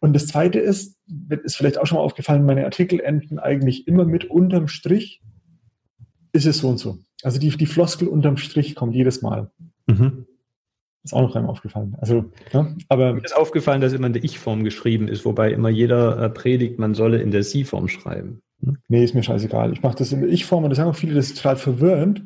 [0.00, 0.98] Und das Zweite ist,
[1.44, 5.22] ist vielleicht auch schon mal aufgefallen, meine Artikel enden eigentlich immer mit unterm Strich,
[6.32, 6.98] ist es so und so.
[7.22, 9.50] Also die, die Floskel unterm Strich kommt jedes Mal.
[9.86, 10.25] Mhm.
[11.06, 11.96] Ist auch noch einmal aufgefallen.
[12.00, 15.68] Also, ja, aber mir ist aufgefallen, dass immer in der Ich-Form geschrieben ist, wobei immer
[15.68, 18.42] jeder äh, predigt, man solle in der Sie-Form schreiben.
[18.64, 18.78] Hm?
[18.88, 19.72] Nee, ist mir scheißegal.
[19.72, 22.24] Ich mache das in der Ich-Form und das sagen auch viele, das ist total verwirrend,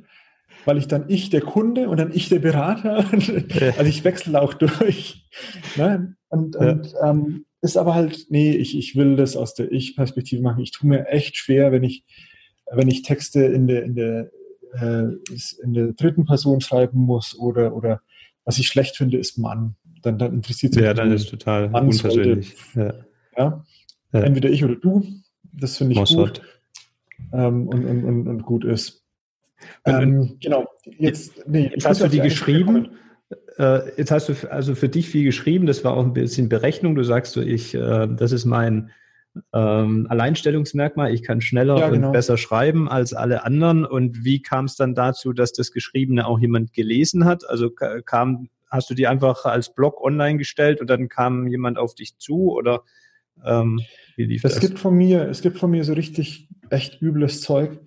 [0.64, 3.05] weil ich dann ich der Kunde und dann ich der Berater.
[3.12, 5.29] also ich wechsle auch durch.
[5.77, 6.16] Ne?
[6.31, 6.73] Und, ja.
[6.73, 10.62] und ähm, ist aber halt, nee, ich, ich will das aus der Ich-Perspektive machen.
[10.62, 12.07] Ich tue mir echt schwer, wenn ich,
[12.73, 14.31] wenn ich Texte in der, in der,
[14.73, 15.05] äh,
[15.62, 18.01] in der dritten Person schreiben muss oder, oder
[18.44, 19.76] was ich schlecht finde, ist Mann.
[20.03, 22.57] Dann, dann interessiert sich Ja, dann ist total Mann unpersönlich.
[22.74, 22.94] Ja.
[23.37, 23.64] Ja?
[24.12, 24.20] ja.
[24.20, 25.07] Entweder ich oder du.
[25.53, 26.40] Das finde ich Mossad.
[26.40, 26.42] gut.
[27.33, 29.05] Ähm, und, und, und, und, gut ist.
[29.85, 30.68] Ähm, genau.
[30.98, 32.90] Jetzt, nee, jetzt hast du die geschrieben.
[33.59, 35.66] Äh, jetzt hast du also für dich viel geschrieben.
[35.66, 36.94] Das war auch ein bisschen Berechnung.
[36.94, 38.90] Du sagst so, ich, äh, das ist mein
[39.53, 41.12] ähm, Alleinstellungsmerkmal.
[41.12, 42.09] Ich kann schneller ja, genau.
[42.09, 43.85] und besser schreiben als alle anderen.
[43.85, 47.49] Und wie kam es dann dazu, dass das Geschriebene auch jemand gelesen hat?
[47.49, 51.95] Also kam, hast du die einfach als Blog online gestellt und dann kam jemand auf
[51.95, 52.83] dich zu oder
[53.45, 53.81] ähm,
[54.16, 54.55] wie lief das?
[54.55, 57.81] Es gibt von mir, es gibt von mir so richtig echt übles Zeug,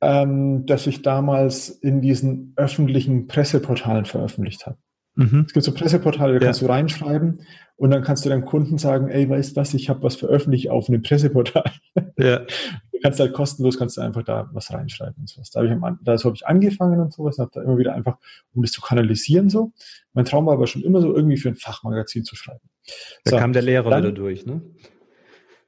[0.00, 4.78] ähm, das ich damals in diesen öffentlichen Presseportalen veröffentlicht habe.
[5.18, 5.46] Mhm.
[5.48, 6.44] Es gibt so Presseportale, da ja.
[6.46, 7.40] kannst du reinschreiben
[7.74, 10.70] und dann kannst du deinem Kunden sagen, ey, weißt du was, ich habe was veröffentlicht
[10.70, 11.70] auf einem Presseportal.
[12.16, 12.42] Ja.
[12.90, 15.50] Du kannst halt kostenlos, kannst du einfach da was reinschreiben und sowas.
[15.52, 18.16] Da habe ich, da so hab ich angefangen und sowas, habe da immer wieder einfach,
[18.52, 19.70] um das zu kanalisieren so.
[20.14, 22.68] Mein Traum war aber schon immer so, irgendwie für ein Fachmagazin zu schreiben.
[23.22, 24.62] Da so, kam der Lehrer dann, wieder durch, ne?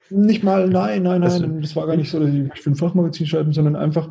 [0.09, 3.29] Nicht mal, nein, nein, nein, das war gar nicht so, dass ich für ein Fachmagazin
[3.29, 4.11] schreiben, sondern einfach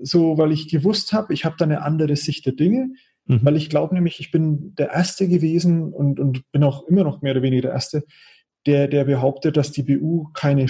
[0.00, 2.90] so, weil ich gewusst habe, ich habe da eine andere Sicht der Dinge.
[3.26, 3.40] Mhm.
[3.42, 7.22] Weil ich glaube nämlich, ich bin der Erste gewesen und, und bin auch immer noch
[7.22, 8.04] mehr oder weniger der Erste,
[8.66, 10.66] der, der behauptet, dass die BU keine,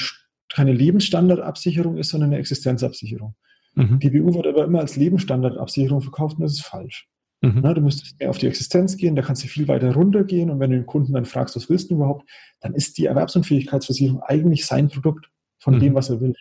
[0.53, 3.35] keine Lebensstandardabsicherung ist, sondern eine Existenzabsicherung.
[3.75, 3.99] Mhm.
[4.01, 7.09] Die BU wird aber immer als Lebensstandardabsicherung verkauft und das ist falsch.
[7.43, 7.61] Mhm.
[7.63, 10.61] Na, du müsstest mehr auf die Existenz gehen, da kannst du viel weiter runtergehen und
[10.61, 12.29] wenn du den Kunden dann fragst, was willst du überhaupt,
[12.61, 15.81] dann ist die Erwerbsunfähigkeitsversicherung eigentlich sein Produkt von mhm.
[15.81, 16.35] dem, was er will.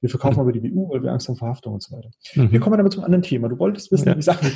[0.00, 0.40] Wir verkaufen mhm.
[0.40, 2.10] aber die BU, weil wir Angst haben Verhaftung und so weiter.
[2.34, 2.52] Mhm.
[2.52, 3.48] Wir kommen aber zum anderen Thema.
[3.48, 4.16] Du wolltest wissen, ja.
[4.16, 4.50] wie Sachen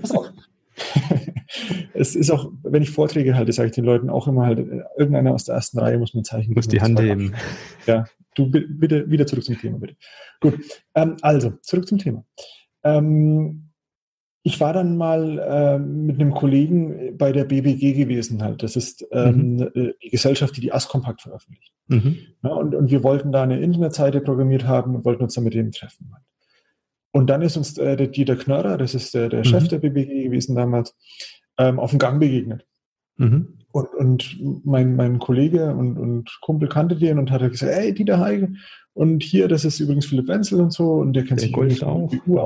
[0.00, 0.30] Pass auf.
[1.94, 4.82] es ist auch, wenn ich Vorträge halte, sage ich den Leuten auch immer halt, äh,
[4.96, 6.58] irgendeiner aus der ersten Reihe muss mir ein Zeichen geben.
[6.58, 7.34] Muss die Hand heben.
[7.86, 8.04] Ja,
[8.34, 9.96] du bitte wieder zurück zum Thema, bitte.
[10.40, 10.58] Gut,
[10.94, 12.24] ähm, also zurück zum Thema.
[12.84, 13.69] Ähm,
[14.42, 18.62] ich war dann mal äh, mit einem Kollegen bei der BBG gewesen halt.
[18.62, 19.70] Das ist ähm, mhm.
[19.74, 21.72] Äh, die Gesellschaft, die die AS-Kompakt veröffentlicht.
[21.88, 22.18] Mhm.
[22.42, 25.54] Ja, und, und wir wollten da eine Internetseite programmiert haben und wollten uns dann mit
[25.54, 26.10] denen treffen.
[26.12, 26.24] Halt.
[27.12, 29.44] Und dann ist uns äh, der Dieter Knörrer, das ist der, der mhm.
[29.44, 30.96] Chef der BBG gewesen damals,
[31.58, 32.64] ähm, auf dem Gang begegnet.
[33.16, 33.58] Mhm.
[33.72, 38.18] Und, und mein, mein Kollege und, und Kumpel kannte den und hat gesagt, hey Dieter
[38.18, 38.54] Heige,
[38.94, 42.10] und hier, das ist übrigens Philipp Wenzel und so, und der kennt der sich auch.
[42.10, 42.38] BU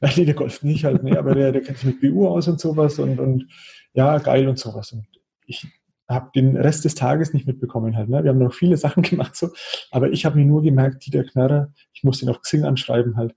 [0.10, 0.16] aus.
[0.16, 2.60] nee, der Golf nicht halt, nee, aber der, der kennt sich mit BU aus und
[2.60, 3.46] sowas und, und
[3.92, 4.92] ja, geil und sowas.
[4.92, 5.06] Und
[5.46, 5.66] ich
[6.08, 8.08] habe den Rest des Tages nicht mitbekommen halt.
[8.08, 8.22] Ne?
[8.24, 9.50] Wir haben noch viele Sachen gemacht so,
[9.90, 13.34] aber ich habe mir nur gemerkt, Dieter Knarrer, ich muss den auf Xing anschreiben halt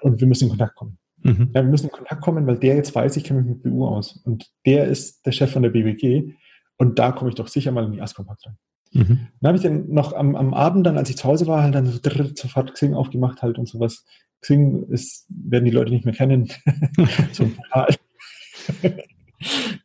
[0.00, 0.98] und wir müssen in Kontakt kommen.
[1.22, 1.50] Mhm.
[1.54, 3.86] Ja, wir müssen in Kontakt kommen, weil der jetzt weiß, ich kenne mich mit BU
[3.86, 6.32] aus und der ist der Chef von der BWG
[6.76, 8.58] und da komme ich doch sicher mal in die Askompakt rein.
[8.92, 9.28] Mhm.
[9.40, 11.74] Dann habe ich dann noch am, am Abend, dann, als ich zu Hause war, halt
[11.74, 11.98] dann so
[12.34, 14.04] sofort Xing aufgemacht halt und sowas.
[14.40, 16.48] Xing ist, werden die Leute nicht mehr kennen.
[17.32, 17.50] so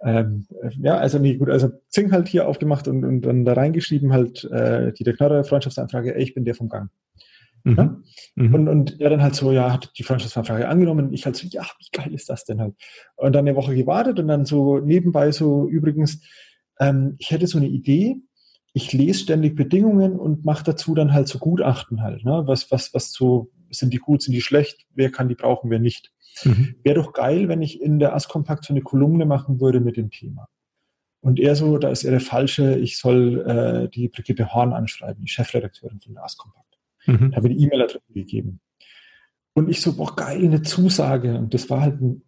[0.04, 0.46] ähm,
[0.80, 4.44] ja, also nee, gut, also Xing halt hier aufgemacht und, und dann da reingeschrieben halt
[4.46, 6.90] äh, die der Knarre Freundschaftsanfrage, ey, ich bin der vom Gang.
[7.64, 7.76] Mhm.
[7.78, 8.02] Ja?
[8.36, 8.54] Mhm.
[8.54, 11.08] Und, und er dann halt so, ja, hat die Freundschaftsanfrage angenommen.
[11.08, 12.76] Und ich halt so, ja, wie geil ist das denn halt?
[13.16, 16.22] Und dann eine Woche gewartet und dann so nebenbei so, übrigens,
[16.80, 18.18] ähm, ich hätte so eine Idee,
[18.74, 22.44] ich lese ständig Bedingungen und mache dazu dann halt so Gutachten halt, ne?
[22.48, 25.80] Was, was, was so, sind die gut, sind die schlecht, wer kann die brauchen, wer
[25.80, 26.12] nicht.
[26.44, 26.76] Mhm.
[26.84, 30.10] Wäre doch geil, wenn ich in der Askompakt so eine Kolumne machen würde mit dem
[30.10, 30.48] Thema.
[31.22, 35.24] Und er so, da ist er der Falsche, ich soll äh, die Brigitte Horn anschreiben,
[35.24, 36.78] die Chefredakteurin von der Askompakt.
[37.06, 37.32] Mhm.
[37.32, 38.60] Da habe ich die E-Mail-Adresse gegeben.
[39.54, 41.38] Und ich so, boah, geil, eine Zusage.
[41.38, 42.24] Und das war halt ein,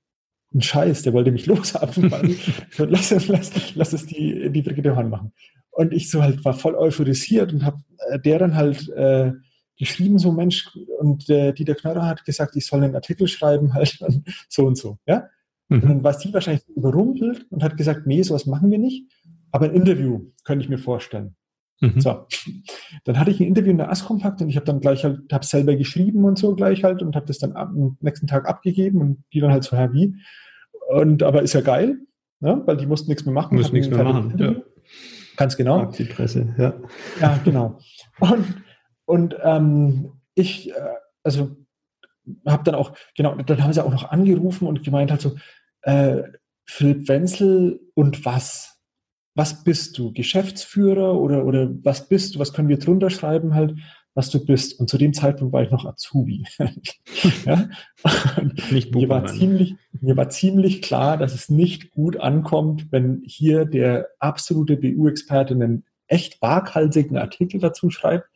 [0.54, 2.10] ein Scheiß, der wollte mich loshaben.
[2.78, 5.34] lass, lass, lass es die, die Brigitte Horn machen.
[5.72, 7.80] Und ich so halt war voll euphorisiert und habe
[8.10, 9.34] äh, der dann halt äh,
[9.78, 13.98] geschrieben, so Mensch, und äh, Dieter Knörrer hat gesagt, ich soll einen Artikel schreiben, halt
[14.50, 15.28] so und so, ja.
[15.70, 15.82] Mhm.
[15.82, 19.12] Und dann war sie wahrscheinlich überrumpelt und hat gesagt, nee, sowas machen wir nicht,
[19.52, 21.36] aber ein Interview könnte ich mir vorstellen.
[21.82, 22.00] Mhm.
[22.00, 22.26] So,
[23.04, 25.46] dann hatte ich ein Interview in der Askompakt und ich habe dann gleich halt, habe
[25.46, 29.24] selber geschrieben und so gleich halt und habe das dann am nächsten Tag abgegeben und
[29.34, 30.16] die dann halt so, Herr, wie?
[30.88, 31.98] Und aber ist ja geil,
[32.40, 32.62] ne?
[32.66, 33.58] weil die mussten nichts mehr machen.
[33.58, 34.56] Müssen nichts mehr machen, ja.
[35.36, 35.86] Ganz genau.
[35.86, 36.76] Die Presse, ja.
[37.20, 37.80] Ja, genau.
[38.20, 38.46] Und,
[39.06, 41.56] und ähm, ich, äh, also
[42.46, 45.36] habe dann auch, genau, dann haben sie auch noch angerufen und gemeint halt so,
[45.82, 46.24] äh,
[46.66, 48.80] Philipp Wenzel und was?
[49.36, 50.14] Was bist du?
[50.14, 52.40] Geschäftsführer oder, oder was bist du?
[52.40, 53.76] Was können wir drunter schreiben halt,
[54.14, 54.80] was du bist?
[54.80, 56.46] Und zu dem Zeitpunkt war ich noch Azubi.
[57.46, 57.70] ja?
[58.72, 63.66] nicht mir, war ziemlich, mir war ziemlich klar, dass es nicht gut ankommt, wenn hier
[63.66, 68.30] der absolute BU-Experte einen echt waghalsigen Artikel dazu schreibt,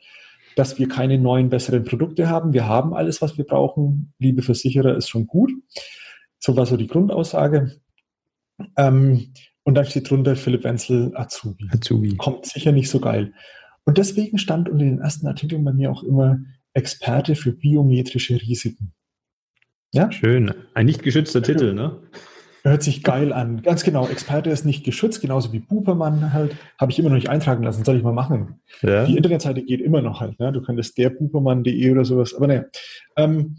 [0.59, 2.51] dass wir keine neuen, besseren Produkte haben.
[2.51, 4.13] Wir haben alles, was wir brauchen.
[4.19, 5.53] Liebe Versicherer, ist schon gut.
[6.37, 7.79] So war so die Grundaussage.
[8.75, 9.31] Ähm,
[9.63, 11.69] und dann steht drunter Philipp Wenzel Azubi.
[11.71, 12.17] Azubi.
[12.17, 13.31] Kommt sicher nicht so geil.
[13.85, 16.39] Und deswegen stand unter den ersten Artikeln bei mir auch immer
[16.73, 18.91] Experte für biometrische Risiken.
[19.93, 20.11] Ja?
[20.11, 20.53] Schön.
[20.73, 22.01] Ein nicht geschützter Titel, ne?
[22.63, 23.61] Hört sich geil an.
[23.61, 24.07] Ganz genau.
[24.07, 26.55] Experte ist nicht geschützt, genauso wie Bupermann halt.
[26.77, 27.85] Habe ich immer noch nicht eintragen lassen.
[27.85, 28.59] Soll ich mal machen.
[28.81, 29.05] Ja.
[29.05, 30.39] Die Internetseite geht immer noch halt.
[30.39, 30.51] Ne?
[30.51, 32.33] Du könntest der Bupermann.de oder sowas.
[32.33, 32.65] Aber naja.
[33.15, 33.55] Ähm,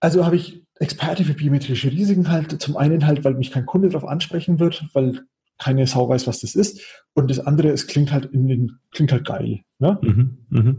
[0.00, 2.62] also habe ich Experte für biometrische Risiken halt.
[2.62, 5.22] Zum einen halt, weil mich kein Kunde darauf ansprechen wird, weil
[5.58, 6.80] keine Sau weiß, was das ist.
[7.14, 9.60] Und das andere, es klingt halt in den, klingt halt geil.
[9.80, 9.98] Ne?
[10.02, 10.76] Mhm, mh.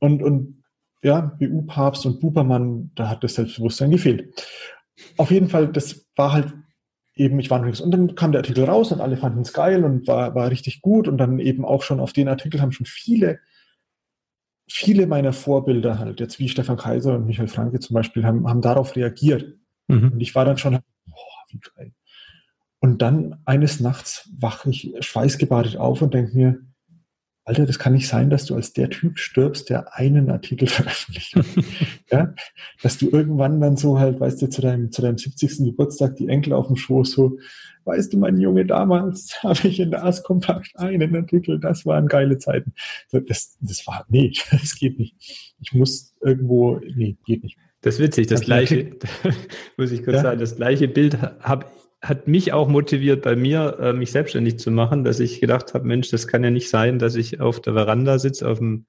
[0.00, 0.62] Und, und
[1.02, 4.34] ja, BU-Papst und Bupermann, da hat das Selbstbewusstsein gefehlt.
[5.16, 6.52] Auf jeden Fall, das war halt
[7.14, 7.80] eben, ich war nichts.
[7.80, 10.82] Und dann kam der Artikel raus und alle fanden es geil und war, war richtig
[10.82, 11.08] gut.
[11.08, 13.40] Und dann eben auch schon auf den Artikel haben schon viele
[14.68, 18.62] viele meiner Vorbilder halt, jetzt wie Stefan Kaiser und Michael Franke zum Beispiel, haben, haben
[18.62, 19.56] darauf reagiert.
[19.88, 20.12] Mhm.
[20.12, 21.92] Und ich war dann schon, boah, wie geil.
[22.80, 26.60] Und dann eines Nachts wache ich schweißgebadet auf und denke mir,
[27.46, 31.36] Alter, das kann nicht sein, dass du als der Typ stirbst, der einen Artikel veröffentlicht
[31.36, 31.46] hat.
[32.10, 32.34] ja?
[32.82, 35.58] Dass du irgendwann dann so halt, weißt du, zu deinem, zu deinem 70.
[35.58, 37.38] Geburtstag die Enkel auf dem Schoß so,
[37.84, 42.08] weißt du, mein Junge, damals habe ich in der Ars Kompakt einen Artikel, das waren
[42.08, 42.74] geile Zeiten.
[43.12, 45.14] Das, das war, nee, das geht nicht.
[45.60, 47.56] Ich muss irgendwo, nee, geht nicht.
[47.82, 48.90] Das ist witzig, das, das gleiche,
[49.76, 50.22] muss ich kurz ja?
[50.22, 51.66] sagen, das gleiche Bild habe
[52.08, 55.86] hat mich auch motiviert, bei mir äh, mich selbstständig zu machen, dass ich gedacht habe,
[55.86, 58.86] Mensch, das kann ja nicht sein, dass ich auf der Veranda sitze, auf dem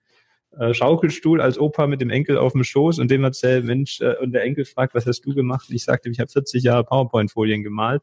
[0.57, 4.15] äh, Schaukelstuhl als Opa mit dem Enkel auf dem Schoß und dem erzähle, Mensch, äh,
[4.21, 5.69] und der Enkel fragt, was hast du gemacht?
[5.69, 8.01] Und ich sagte, ich habe 40 Jahre PowerPoint-Folien gemalt.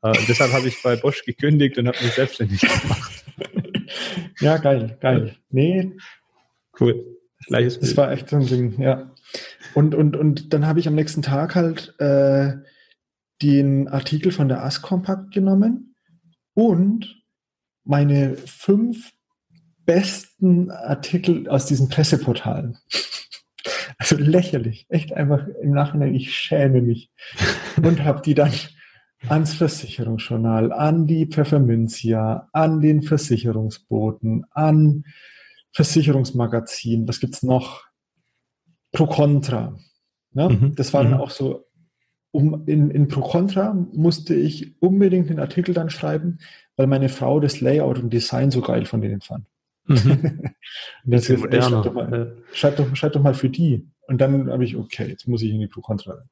[0.00, 3.24] Und deshalb habe ich bei Bosch gekündigt und habe mich selbstständig gemacht.
[4.40, 5.34] ja, geil, geil.
[5.50, 5.90] Nee.
[6.78, 7.04] Cool.
[7.48, 7.90] Gleiches Bild.
[7.90, 9.10] Das war echt so ein Ding, ja.
[9.74, 12.52] Und, und, und dann habe ich am nächsten Tag halt äh,
[13.42, 15.94] den Artikel von der AS Compact genommen
[16.54, 17.22] und
[17.84, 19.12] meine fünf
[19.84, 22.78] besten Artikel aus diesen Presseportalen.
[23.98, 27.10] Also lächerlich, echt einfach im Nachhinein, ich schäme mich.
[27.80, 28.50] Und habe die dann
[29.28, 35.04] ans Versicherungsjournal, an die Pfefferminzia, an den Versicherungsboten, an
[35.72, 37.84] Versicherungsmagazin, was gibt's noch?
[38.90, 39.78] Pro Contra.
[40.32, 40.48] Ne?
[40.48, 40.74] Mhm.
[40.74, 41.14] Das waren mhm.
[41.14, 41.66] auch so
[42.32, 46.38] um, in, in Pro Contra musste ich unbedingt den Artikel dann schreiben,
[46.76, 49.44] weil meine Frau das Layout und Design so geil von denen fand.
[49.86, 50.54] Mhm.
[51.04, 53.86] das ist, ey, schreib, doch mal, schreib, doch, schreib doch mal für die.
[54.08, 56.24] Und dann habe ich, okay, jetzt muss ich in die Pro Contra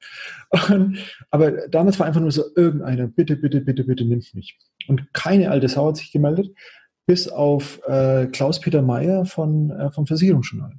[0.53, 0.99] rein.
[1.31, 4.59] aber damals war einfach nur so, irgendeiner, bitte, bitte, bitte, bitte nimmt mich.
[4.89, 6.55] Und keine alte Sau hat sich gemeldet,
[7.07, 10.73] bis auf äh, Klaus-Peter Meyer von, äh, vom Versicherungsjournal.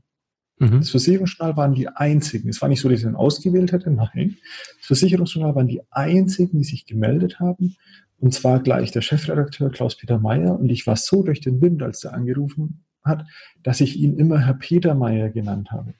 [0.61, 0.79] Mhm.
[0.79, 2.47] Das Versicherungsjournal waren die einzigen.
[2.47, 4.37] Es war nicht so, dass ich dann ausgewählt hätte, nein.
[4.77, 7.75] Das Versicherungsjournal waren die einzigen, die sich gemeldet haben.
[8.19, 10.59] Und zwar gleich der Chefredakteur Klaus-Peter Meyer.
[10.59, 13.25] Und ich war so durch den Wind, als er angerufen hat,
[13.63, 15.95] dass ich ihn immer Herr Peter Meyer genannt habe.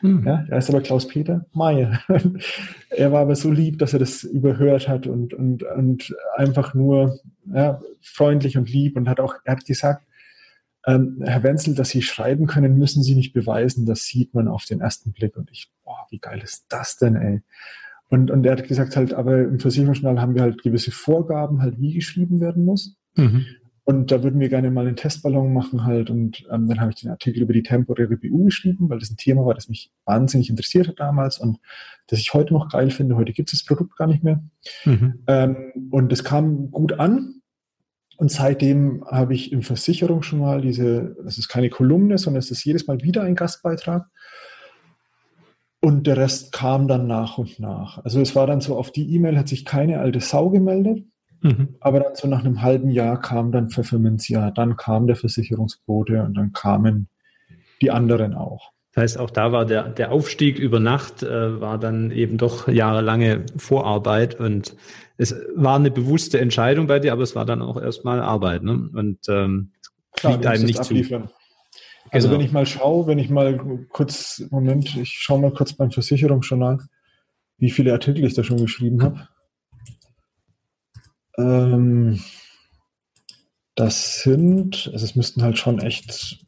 [0.00, 0.24] Mhm.
[0.26, 2.00] Ja, er ist aber Klaus-Peter Meyer.
[2.88, 7.20] er war aber so lieb, dass er das überhört hat und, und, und einfach nur
[7.52, 10.06] ja, freundlich und lieb und hat auch, er hat gesagt,
[10.86, 13.86] ähm, Herr Wenzel, dass Sie schreiben können, müssen Sie nicht beweisen.
[13.86, 15.36] Das sieht man auf den ersten Blick.
[15.36, 17.42] Und ich, boah, wie geil ist das denn, ey?
[18.08, 21.80] Und, und er hat gesagt halt, aber im Versicherungsjournal haben wir halt gewisse Vorgaben, halt
[21.80, 22.96] wie geschrieben werden muss.
[23.16, 23.46] Mhm.
[23.82, 26.10] Und da würden wir gerne mal einen Testballon machen halt.
[26.10, 29.16] Und ähm, dann habe ich den Artikel über die temporäre BU geschrieben, weil das ein
[29.16, 31.58] Thema war, das mich wahnsinnig interessiert hat damals und
[32.08, 33.16] das ich heute noch geil finde.
[33.16, 34.42] Heute gibt es das Produkt gar nicht mehr.
[34.84, 35.22] Mhm.
[35.26, 37.35] Ähm, und das kam gut an.
[38.16, 42.86] Und seitdem habe ich im Versicherungsjournal diese, das ist keine Kolumne, sondern es ist jedes
[42.86, 44.06] Mal wieder ein Gastbeitrag.
[45.80, 48.02] Und der Rest kam dann nach und nach.
[48.04, 51.04] Also es war dann so, auf die E-Mail hat sich keine alte Sau gemeldet,
[51.42, 51.76] mhm.
[51.80, 56.22] aber dann so nach einem halben Jahr kam dann Pfefferminz, ja, dann kam der Versicherungsbote
[56.22, 57.08] und dann kamen
[57.82, 58.72] die anderen auch.
[58.92, 62.66] Das heißt, auch da war der, der Aufstieg über Nacht, äh, war dann eben doch
[62.66, 64.74] jahrelange Vorarbeit und
[65.18, 68.62] es war eine bewusste Entscheidung bei dir, aber es war dann auch erstmal Arbeit.
[68.62, 68.90] Ne?
[68.92, 69.72] Und ähm,
[70.12, 71.28] Klar, liegt einem nicht abliefern.
[71.28, 71.34] zu.
[72.10, 72.38] Also genau.
[72.38, 76.78] wenn ich mal schaue, wenn ich mal kurz, Moment, ich schaue mal kurz beim Versicherungsjournal,
[77.58, 79.28] wie viele Artikel ich da schon geschrieben habe.
[81.38, 82.20] Ähm,
[83.74, 86.44] das sind, also es müssten halt schon echt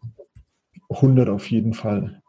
[0.89, 2.23] 100 auf jeden Fall.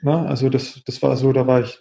[0.02, 1.78] Na, also das, das war so, da war ich,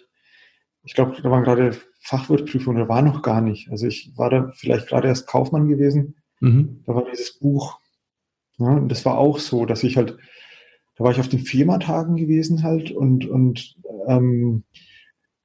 [0.84, 3.70] ich glaube, da waren gerade Fachwirtprüfungen, da war noch gar nicht.
[3.70, 6.16] Also ich war da vielleicht gerade erst Kaufmann gewesen.
[6.40, 6.82] Mhm.
[6.86, 7.78] Da war dieses Buch.
[8.58, 10.16] Ja, und das war auch so, dass ich halt,
[10.96, 14.64] da war ich auf den FEMA-Tagen gewesen halt und, und ähm,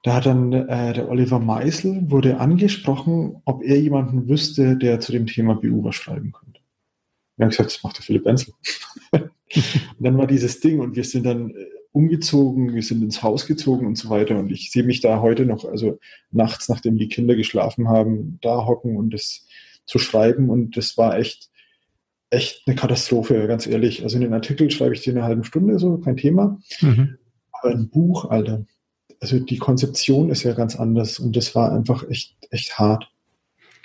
[0.03, 5.11] da hat dann äh, der Oliver Meisel wurde angesprochen, ob er jemanden wüsste, der zu
[5.11, 6.61] dem Thema BU was schreiben könnte.
[7.35, 8.53] Wir haben gesagt, das macht der Philipp Benzel.
[9.11, 9.29] und
[9.99, 11.65] dann war dieses Ding und wir sind dann äh,
[11.97, 14.37] umgezogen, wir sind ins Haus gezogen und so weiter.
[14.37, 15.99] Und ich sehe mich da heute noch, also
[16.31, 19.47] nachts, nachdem die Kinder geschlafen haben, da hocken und das
[19.87, 20.51] zu schreiben.
[20.51, 21.49] Und das war echt,
[22.29, 24.03] echt eine Katastrophe, ganz ehrlich.
[24.03, 26.59] Also in den Artikel schreibe ich dir eine halbe Stunde, so kein Thema.
[26.81, 27.17] Mhm.
[27.51, 28.65] Aber ein Buch, Alter,
[29.19, 33.09] also die Konzeption ist ja ganz anders und das war einfach echt, echt hart.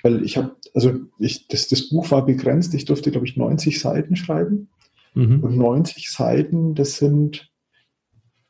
[0.03, 3.79] Weil ich habe, also ich, das, das Buch war begrenzt, ich durfte, glaube ich, 90
[3.79, 4.69] Seiten schreiben.
[5.15, 5.43] Mhm.
[5.43, 7.52] Und 90 Seiten, das sind,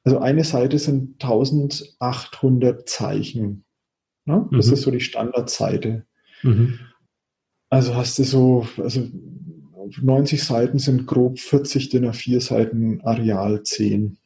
[0.04, 3.64] also eine Seite sind 1800 Zeichen.
[4.26, 4.48] Ne?
[4.52, 4.74] Das mhm.
[4.74, 6.06] ist so die Standardseite.
[6.42, 6.80] Mhm.
[7.70, 9.10] Also hast du so, also
[10.02, 14.18] 90 Seiten sind grob 40 DIN A4 Seiten Areal 10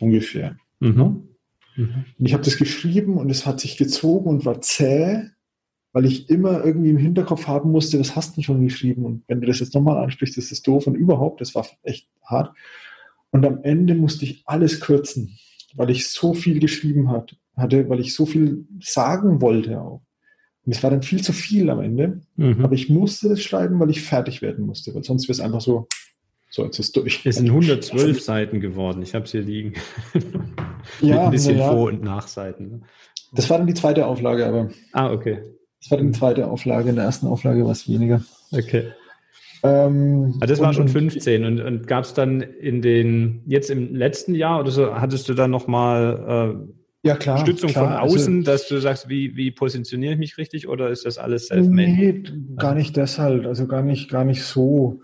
[0.00, 0.56] ungefähr.
[0.80, 1.28] Mhm.
[1.76, 2.04] Mhm.
[2.18, 5.22] Und ich habe das geschrieben und es hat sich gezogen und war zäh,
[5.92, 9.04] weil ich immer irgendwie im Hinterkopf haben musste, das hast du schon geschrieben.
[9.04, 12.08] Und wenn du das jetzt nochmal ansprichst, das ist doof und überhaupt, das war echt
[12.24, 12.54] hart.
[13.34, 15.36] Und am Ende musste ich alles kürzen,
[15.74, 20.02] weil ich so viel geschrieben hat, hatte, weil ich so viel sagen wollte auch.
[20.64, 22.20] Und es war dann viel zu viel am Ende.
[22.36, 22.64] Mhm.
[22.64, 25.60] Aber ich musste das schreiben, weil ich fertig werden musste, weil sonst wäre es einfach
[25.60, 25.88] so,
[26.48, 27.26] so, jetzt ist durch.
[27.26, 29.02] Es sind 112 Seiten geworden.
[29.02, 29.72] Ich habe es hier liegen.
[31.00, 31.72] ja, Mit ein bisschen ja.
[31.72, 32.70] Vor- und Nachseiten.
[32.70, 32.80] Ne?
[33.32, 34.70] Das war dann die zweite Auflage, aber.
[34.92, 35.42] Ah, okay.
[35.80, 36.90] Das war dann die zweite Auflage.
[36.90, 38.22] In der ersten Auflage war es weniger.
[38.52, 38.92] Okay.
[39.64, 43.94] Ähm, also das war schon 15 und, und gab es dann in den, jetzt im
[43.94, 46.66] letzten Jahr oder so, hattest du dann nochmal
[47.02, 47.84] äh, ja, klar, Stützung klar.
[47.84, 51.06] von also außen, also, dass du sagst, wie, wie positioniere ich mich richtig oder ist
[51.06, 51.92] das alles self-made?
[51.92, 52.22] Nee,
[52.56, 55.00] gar nicht deshalb, also gar nicht, gar nicht so.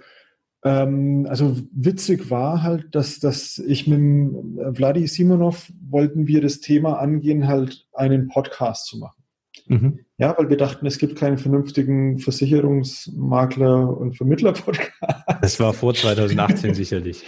[0.62, 6.98] Ähm, also witzig war halt, dass, dass ich mit Vladi Simonov wollten wir das Thema
[6.98, 9.22] angehen, halt einen Podcast zu machen.
[9.68, 10.00] Mhm.
[10.20, 14.92] Ja, weil wir dachten, es gibt keinen vernünftigen Versicherungsmakler und Vermittler-Podcast.
[15.40, 17.24] Das war vor 2018 sicherlich.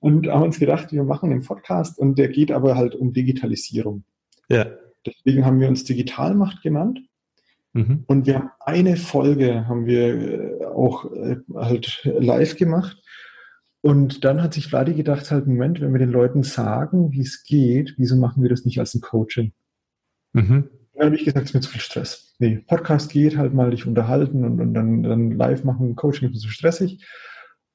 [0.00, 4.04] und haben uns gedacht, wir machen einen Podcast und der geht aber halt um Digitalisierung.
[4.50, 4.66] Ja.
[5.06, 7.00] Deswegen haben wir uns Digitalmacht genannt.
[7.72, 8.04] Mhm.
[8.06, 13.02] Und wir haben eine Folge, haben wir äh, auch äh, halt live gemacht.
[13.80, 17.44] Und dann hat sich Vladi gedacht, halt, Moment, wenn wir den Leuten sagen, wie es
[17.44, 19.52] geht, wieso machen wir das nicht als ein Coaching?
[20.38, 20.68] Mhm.
[20.94, 22.34] Dann habe ich gesagt, es ist mir zu viel Stress.
[22.38, 26.34] Nee, Podcast geht halt mal dich unterhalten und, und dann, dann live machen, Coaching ist
[26.34, 27.04] mir zu stressig.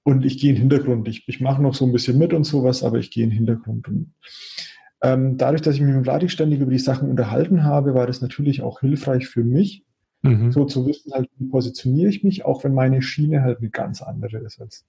[0.04, 1.08] Und ich gehe in den Hintergrund.
[1.08, 3.38] Ich, ich mache noch so ein bisschen mit und sowas, aber ich gehe in den
[3.38, 3.88] Hintergrund.
[3.88, 4.14] Und,
[5.02, 8.22] ähm, dadurch, dass ich mich mit Vladi ständig über die Sachen unterhalten habe, war das
[8.22, 9.86] natürlich auch hilfreich für mich,
[10.24, 10.54] Mhm.
[10.54, 14.02] So zu wissen halt, wie positioniere ich mich, auch wenn meine Schiene halt eine ganz
[14.02, 14.86] andere ist als,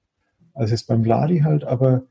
[0.54, 1.64] als jetzt beim Vladi halt.
[1.64, 2.04] Aber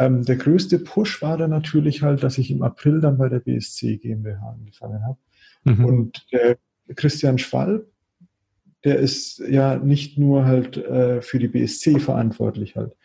[0.00, 3.40] ähm, der größte Push war dann natürlich halt, dass ich im April dann bei der
[3.40, 5.18] BSC GmbH angefangen habe.
[5.64, 5.84] Mhm.
[5.84, 6.56] Und der
[6.96, 7.86] Christian Schwalb,
[8.82, 12.96] der ist ja nicht nur halt äh, für die BSC verantwortlich halt.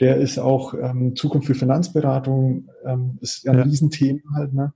[0.00, 3.64] Der ist auch ähm, Zukunft für Finanzberatung, ähm, ist ja ein ja.
[3.64, 4.72] Riesenthema halt, ne?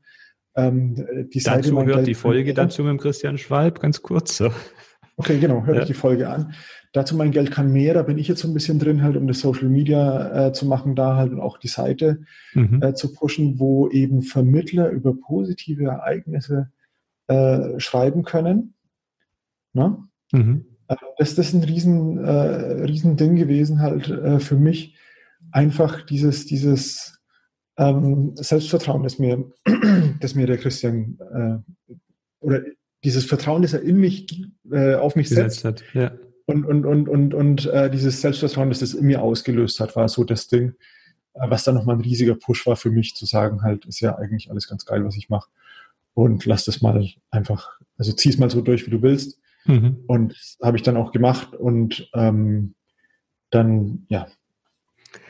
[0.54, 0.94] Ähm,
[1.34, 4.36] die Seite dazu hört die Folge dazu mit Christian Schwalb, ganz kurz.
[4.36, 4.52] So.
[5.18, 5.82] Okay, genau, hört ja.
[5.82, 6.52] euch die Folge an.
[6.92, 9.26] Dazu mein Geld kann mehr, da bin ich jetzt so ein bisschen drin, halt, um
[9.26, 12.20] das Social Media äh, zu machen, da halt und auch die Seite
[12.54, 12.82] mhm.
[12.82, 16.70] äh, zu pushen, wo eben Vermittler über positive Ereignisse
[17.28, 18.74] äh, schreiben können.
[19.72, 19.98] Ne?
[20.32, 20.66] Mhm.
[20.88, 24.96] Äh, das, das ist ein riesen, äh, riesen Ding gewesen, halt äh, für mich.
[25.52, 27.22] Einfach dieses, dieses
[27.78, 29.50] ähm, Selbstvertrauen, das mir,
[30.20, 31.94] das mir der Christian äh,
[32.40, 32.62] oder
[33.06, 34.26] dieses Vertrauen, das er in mich,
[34.70, 35.64] äh, auf mich setzt.
[35.64, 36.10] Hat, ja.
[36.44, 40.08] Und, und, und, und, und äh, dieses Selbstvertrauen, das das in mir ausgelöst hat, war
[40.08, 40.74] so das Ding,
[41.34, 44.16] äh, was dann nochmal ein riesiger Push war für mich, zu sagen, halt, ist ja
[44.16, 45.48] eigentlich alles ganz geil, was ich mache.
[46.14, 49.38] Und lass das mal einfach, also zieh's mal so durch, wie du willst.
[49.66, 49.98] Mhm.
[50.08, 52.74] Und habe ich dann auch gemacht und ähm,
[53.50, 54.26] dann, ja,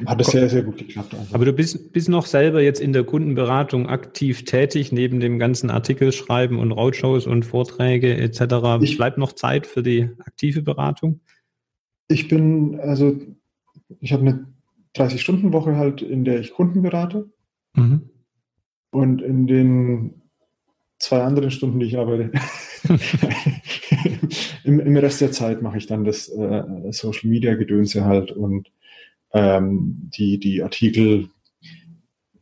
[0.04, 1.14] hat es sehr, sehr gut geklappt.
[1.14, 1.34] Also.
[1.34, 5.70] Aber du bist, bist noch selber jetzt in der Kundenberatung aktiv tätig, neben dem ganzen
[5.70, 8.82] Artikelschreiben und Roadshows und Vorträge etc.
[8.82, 11.20] Ich, Bleibt noch Zeit für die aktive Beratung?
[12.08, 13.18] Ich bin, also
[14.00, 14.46] ich habe eine
[14.96, 17.30] 30-Stunden-Woche halt, in der ich Kunden berate.
[17.74, 18.10] Mhm.
[18.90, 20.22] Und in den
[20.98, 22.30] zwei anderen Stunden, die ich arbeite,
[24.64, 28.70] Im, Im, Rest der Zeit mache ich dann das äh, Social Media Gedönse halt und
[29.36, 31.28] ähm, die, die Artikel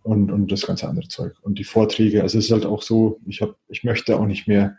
[0.02, 2.22] und, und das ganze andere Zeug und die Vorträge.
[2.22, 4.76] Also es ist halt auch so, ich, hab, ich möchte auch nicht mehr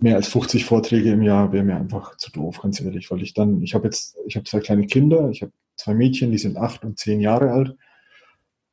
[0.00, 3.34] mehr als 50 Vorträge im Jahr wäre mir einfach zu doof, ganz ehrlich, weil ich
[3.34, 6.56] dann, ich habe jetzt, ich habe zwei kleine Kinder, ich habe zwei Mädchen, die sind
[6.56, 7.76] acht und zehn Jahre alt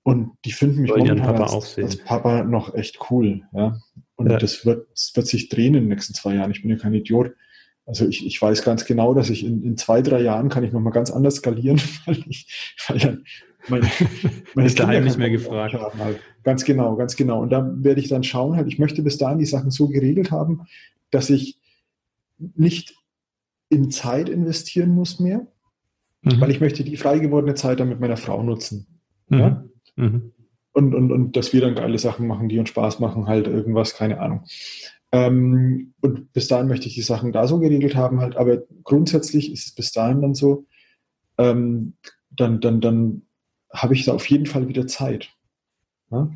[0.03, 3.79] und die finden mich momentan Papa als, als, Papa noch echt cool, ja.
[4.17, 4.37] Und ja.
[4.37, 6.51] das wird, das wird sich drehen in den nächsten zwei Jahren.
[6.51, 7.33] Ich bin ja kein Idiot.
[7.85, 10.71] Also ich, ich weiß ganz genau, dass ich in, in zwei, drei Jahren kann ich
[10.71, 12.47] nochmal ganz anders skalieren, weil ich,
[12.87, 13.23] weil dann
[13.67, 13.87] meine,
[14.55, 15.73] meine ist daheim nicht mehr gefragt.
[15.73, 16.19] Haben halt.
[16.43, 17.41] Ganz genau, ganz genau.
[17.41, 20.31] Und da werde ich dann schauen, halt, ich möchte bis dahin die Sachen so geregelt
[20.31, 20.67] haben,
[21.11, 21.59] dass ich
[22.37, 22.95] nicht
[23.69, 25.47] in Zeit investieren muss mehr,
[26.21, 26.41] mhm.
[26.41, 28.87] weil ich möchte die frei gewordene Zeit dann mit meiner Frau nutzen.
[29.29, 29.39] Mhm.
[29.39, 29.65] Ja?
[29.95, 30.31] Mhm.
[30.73, 33.95] Und, und, und dass wir dann geile Sachen machen, die uns Spaß machen, halt irgendwas,
[33.95, 34.43] keine Ahnung.
[35.15, 39.49] Ähm, und bis dahin möchte ich die Sachen da so geregelt haben, halt, aber grundsätzlich
[39.49, 40.65] ist es bis dahin dann so,
[41.37, 41.93] ähm,
[42.29, 43.21] dann, dann, dann
[43.71, 45.29] habe ich da auf jeden Fall wieder Zeit.
[46.11, 46.29] Ja?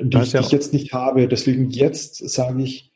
[0.00, 1.28] Die, ich, die ich jetzt nicht habe.
[1.28, 2.90] Deswegen jetzt sage ich,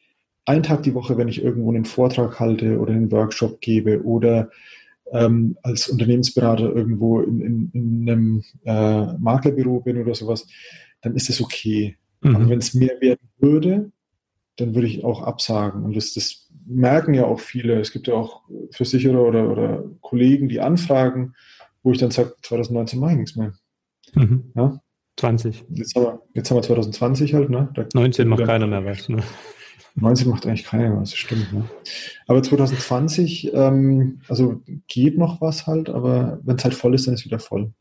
[0.47, 4.51] einen Tag die Woche, wenn ich irgendwo einen Vortrag halte oder einen Workshop gebe oder
[5.13, 10.45] ähm, als Unternehmensberater irgendwo in, in, in einem äh, Maklerbüro bin oder sowas,
[11.03, 11.97] dann ist es okay.
[12.21, 12.35] Mhm.
[12.35, 13.93] Aber wenn es mehr werden würde,
[14.59, 15.85] dann würde ich auch absagen.
[15.85, 17.81] Und das, das merken ja auch viele.
[17.81, 18.43] Es gibt ja auch
[18.73, 21.35] Versicherer oder, oder Kollegen, die anfragen,
[21.83, 23.55] wo ich dann sage, 2019 mache ich nichts mehr.
[24.15, 24.53] Mhm.
[24.55, 24.81] Ja?
[25.17, 25.65] 20.
[25.71, 27.71] Jetzt haben, wir, jetzt haben wir 2020 halt, ne?
[27.75, 29.23] Da 19 macht keiner mehr was, ne?
[29.97, 31.53] 19 macht eigentlich keiner was, das stimmt.
[31.53, 31.65] Ne?
[32.27, 37.15] Aber 2020, ähm, also geht noch was halt, aber wenn es halt voll ist, dann
[37.15, 37.73] ist es wieder voll.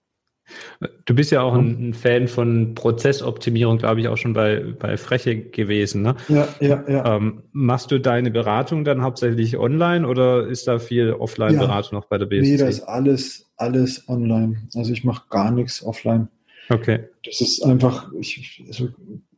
[1.05, 4.97] Du bist ja auch ein, ein Fan von Prozessoptimierung, glaube ich, auch schon bei, bei
[4.97, 6.01] Freche gewesen.
[6.01, 6.15] Ne?
[6.29, 7.15] Ja, ja, ja.
[7.15, 11.99] Ähm, machst du deine Beratung dann hauptsächlich online oder ist da viel Offline-Beratung ja.
[11.99, 12.51] noch bei der BSC?
[12.51, 14.67] Nee, da ist alles, alles online.
[14.75, 16.29] Also ich mache gar nichts offline.
[16.69, 17.09] Okay.
[17.25, 18.89] Das ist einfach, ich, also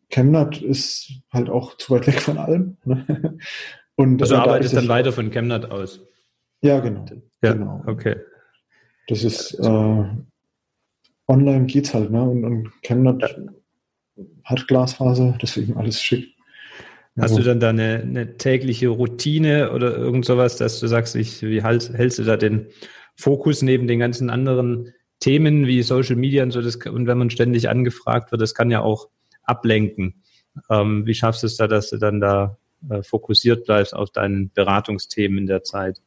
[0.10, 2.78] Chemnat ist halt auch zu weit weg von allem.
[2.86, 3.38] Ne?
[3.96, 6.02] Und also arbeitest dann weiter von Chemnat aus?
[6.62, 7.06] Ja, genau.
[7.44, 7.84] Ja, genau.
[7.86, 8.18] okay.
[9.08, 10.04] Das ist, äh,
[11.30, 12.22] online geht's halt, ne?
[12.22, 13.30] Und, und Chemnat ja.
[14.44, 16.36] hat Glasfaser, deswegen alles schick.
[17.18, 21.42] Hast du dann da eine, eine, tägliche Routine oder irgend sowas, dass du sagst, ich,
[21.42, 22.68] wie halt, hältst du da den
[23.16, 27.30] Fokus neben den ganzen anderen Themen wie Social Media und so, das, und wenn man
[27.30, 29.10] ständig angefragt wird, das kann ja auch
[29.44, 30.24] ablenken.
[30.70, 32.58] Ähm, wie schaffst du es da, dass du dann da
[32.90, 36.02] äh, fokussiert bleibst auf deinen Beratungsthemen in der Zeit?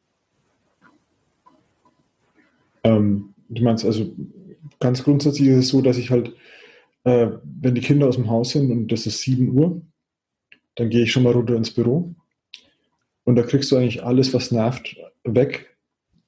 [2.84, 4.10] Ähm, du meinst also
[4.82, 6.34] ganz grundsätzlich ist es so, dass ich halt,
[7.04, 9.80] äh, wenn die Kinder aus dem Haus sind und das ist 7 Uhr,
[10.74, 12.14] dann gehe ich schon mal runter ins Büro
[13.24, 15.76] und da kriegst du eigentlich alles, was nervt, weg,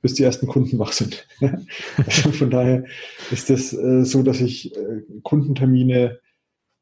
[0.00, 1.26] bis die ersten Kunden wach sind.
[1.96, 2.84] also von daher
[3.30, 6.20] ist das äh, so, dass ich äh, Kundentermine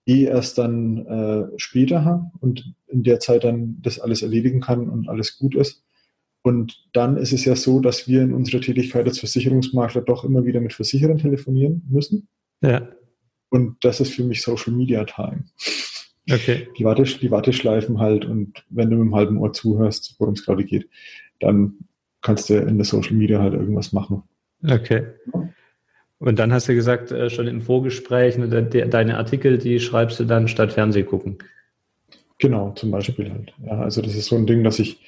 [0.06, 4.90] eh erst dann äh, später habe und in der Zeit dann das alles erledigen kann
[4.90, 5.84] und alles gut ist.
[6.42, 10.44] Und dann ist es ja so, dass wir in unserer Tätigkeit als Versicherungsmakler doch immer
[10.44, 12.28] wieder mit Versicherern telefonieren müssen.
[12.62, 12.88] Ja.
[13.50, 15.44] Und das ist für mich Social Media Time.
[16.30, 16.68] Okay.
[16.78, 20.44] Die, Wartesch die Warteschleifen halt und wenn du mit einem halben Ohr zuhörst, worum es
[20.44, 20.88] gerade geht,
[21.40, 21.74] dann
[22.22, 24.22] kannst du in der Social Media halt irgendwas machen.
[24.64, 25.02] Okay.
[26.18, 30.46] Und dann hast du gesagt, äh, schon in Vorgesprächen, deine Artikel, die schreibst du dann
[30.46, 31.38] statt Fernseh gucken.
[32.38, 33.52] Genau, zum Beispiel halt.
[33.64, 35.00] Ja, also das ist so ein Ding, dass ich,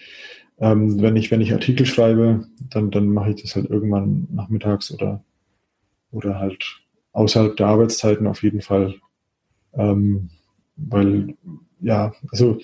[0.59, 4.91] ähm, wenn ich, wenn ich Artikel schreibe, dann, dann mache ich das halt irgendwann nachmittags
[4.93, 5.23] oder,
[6.11, 6.81] oder halt
[7.13, 8.95] außerhalb der Arbeitszeiten auf jeden Fall.
[9.75, 10.31] Ähm,
[10.77, 11.35] weil,
[11.81, 12.59] ja, also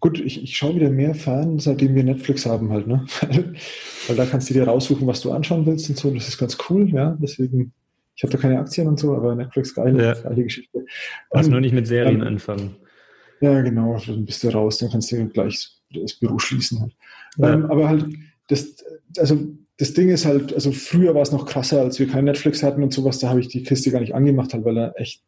[0.00, 3.06] gut, ich, ich schaue wieder mehr fern, seitdem wir Netflix haben halt, ne?
[4.06, 6.10] weil da kannst du dir raussuchen, was du anschauen willst und so.
[6.12, 7.16] Das ist ganz cool, ja.
[7.20, 7.72] Deswegen
[8.20, 10.12] ich habe da keine Aktien und so, aber Netflix geile, ja.
[10.12, 10.84] geile Geschichte.
[11.32, 12.76] Lass nur nicht mit Serien ähm, anfangen.
[13.40, 16.94] Ja, genau, dann bist du raus, dann kannst du gleich das Büro schließen halt.
[17.36, 17.52] Ja.
[17.52, 18.06] Ähm, aber halt,
[18.48, 18.84] das,
[19.16, 19.38] also
[19.78, 22.82] das Ding ist halt, also früher war es noch krasser, als wir kein Netflix hatten
[22.82, 25.22] und sowas, da habe ich die Kiste gar nicht angemacht, halt, weil er echt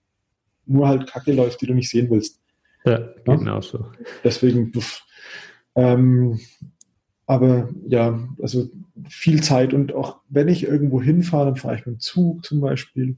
[0.67, 2.41] nur halt Kacke läuft, die du nicht sehen willst.
[2.85, 3.87] Ja, genau so.
[4.25, 4.73] Deswegen,
[5.75, 6.39] ähm,
[7.27, 8.69] aber ja, also
[9.09, 12.61] viel Zeit und auch wenn ich irgendwo hinfahre, dann fahre ich mit dem Zug zum
[12.61, 13.17] Beispiel.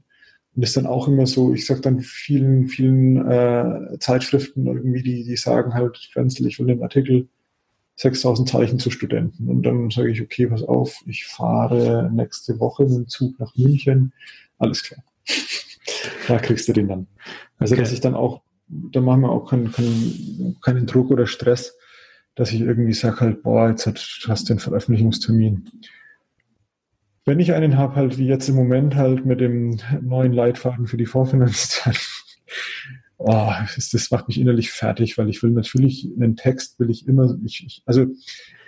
[0.55, 5.03] Und das ist dann auch immer so, ich sage dann vielen, vielen äh, Zeitschriften irgendwie,
[5.03, 7.27] die, die sagen halt, Frenzel, ich will den Artikel
[7.95, 9.47] 6000 Zeichen zu Studenten.
[9.49, 13.55] Und dann sage ich, okay, pass auf, ich fahre nächste Woche mit dem Zug nach
[13.55, 14.13] München.
[14.57, 15.03] Alles klar.
[16.27, 17.07] da kriegst du den dann.
[17.57, 17.83] Also, okay.
[17.83, 21.77] dass ich dann auch, da machen wir auch keinen, keinen, keinen Druck oder Stress,
[22.35, 23.87] dass ich irgendwie sage halt, boah, jetzt
[24.27, 25.69] hast du einen Veröffentlichungstermin.
[27.23, 30.97] Wenn ich einen habe, halt wie jetzt im Moment halt mit dem neuen Leitfaden für
[30.97, 31.95] die Vorfinanz, dann
[33.17, 33.51] oh,
[33.91, 37.63] das macht mich innerlich fertig, weil ich will natürlich einen Text, will ich immer, ich,
[37.65, 38.07] ich also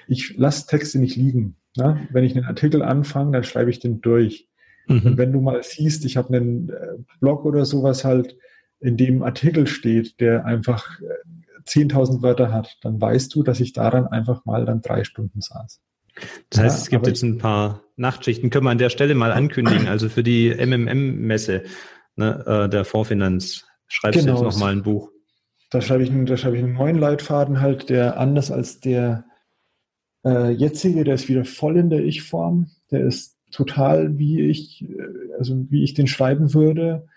[0.07, 1.57] ich lasse Texte nicht liegen.
[1.75, 2.07] Ne?
[2.11, 4.47] Wenn ich einen Artikel anfange, dann schreibe ich den durch.
[4.87, 5.01] Mhm.
[5.05, 8.37] Und wenn du mal siehst, ich habe einen äh, Blog oder sowas halt,
[8.79, 11.05] in dem Artikel steht, der einfach äh,
[11.67, 15.81] 10.000 Wörter hat, dann weißt du, dass ich daran einfach mal dann drei Stunden saß.
[16.49, 19.31] Das heißt, ja, es gibt jetzt ein paar Nachtschichten, können wir an der Stelle mal
[19.31, 19.87] ankündigen.
[19.87, 21.63] Also für die MMM-Messe
[22.15, 25.11] ne, äh, der Vorfinanz schreibst genau, du jetzt nochmal ein Buch.
[25.69, 29.25] Da schreibe ich, da schreibe ich einen neuen Leitfaden halt, der anders als der
[30.25, 32.69] äh, jetzige, der ist wieder voll in der Ich-Form.
[32.91, 37.07] Der ist total, wie ich, äh, also wie ich den schreiben würde.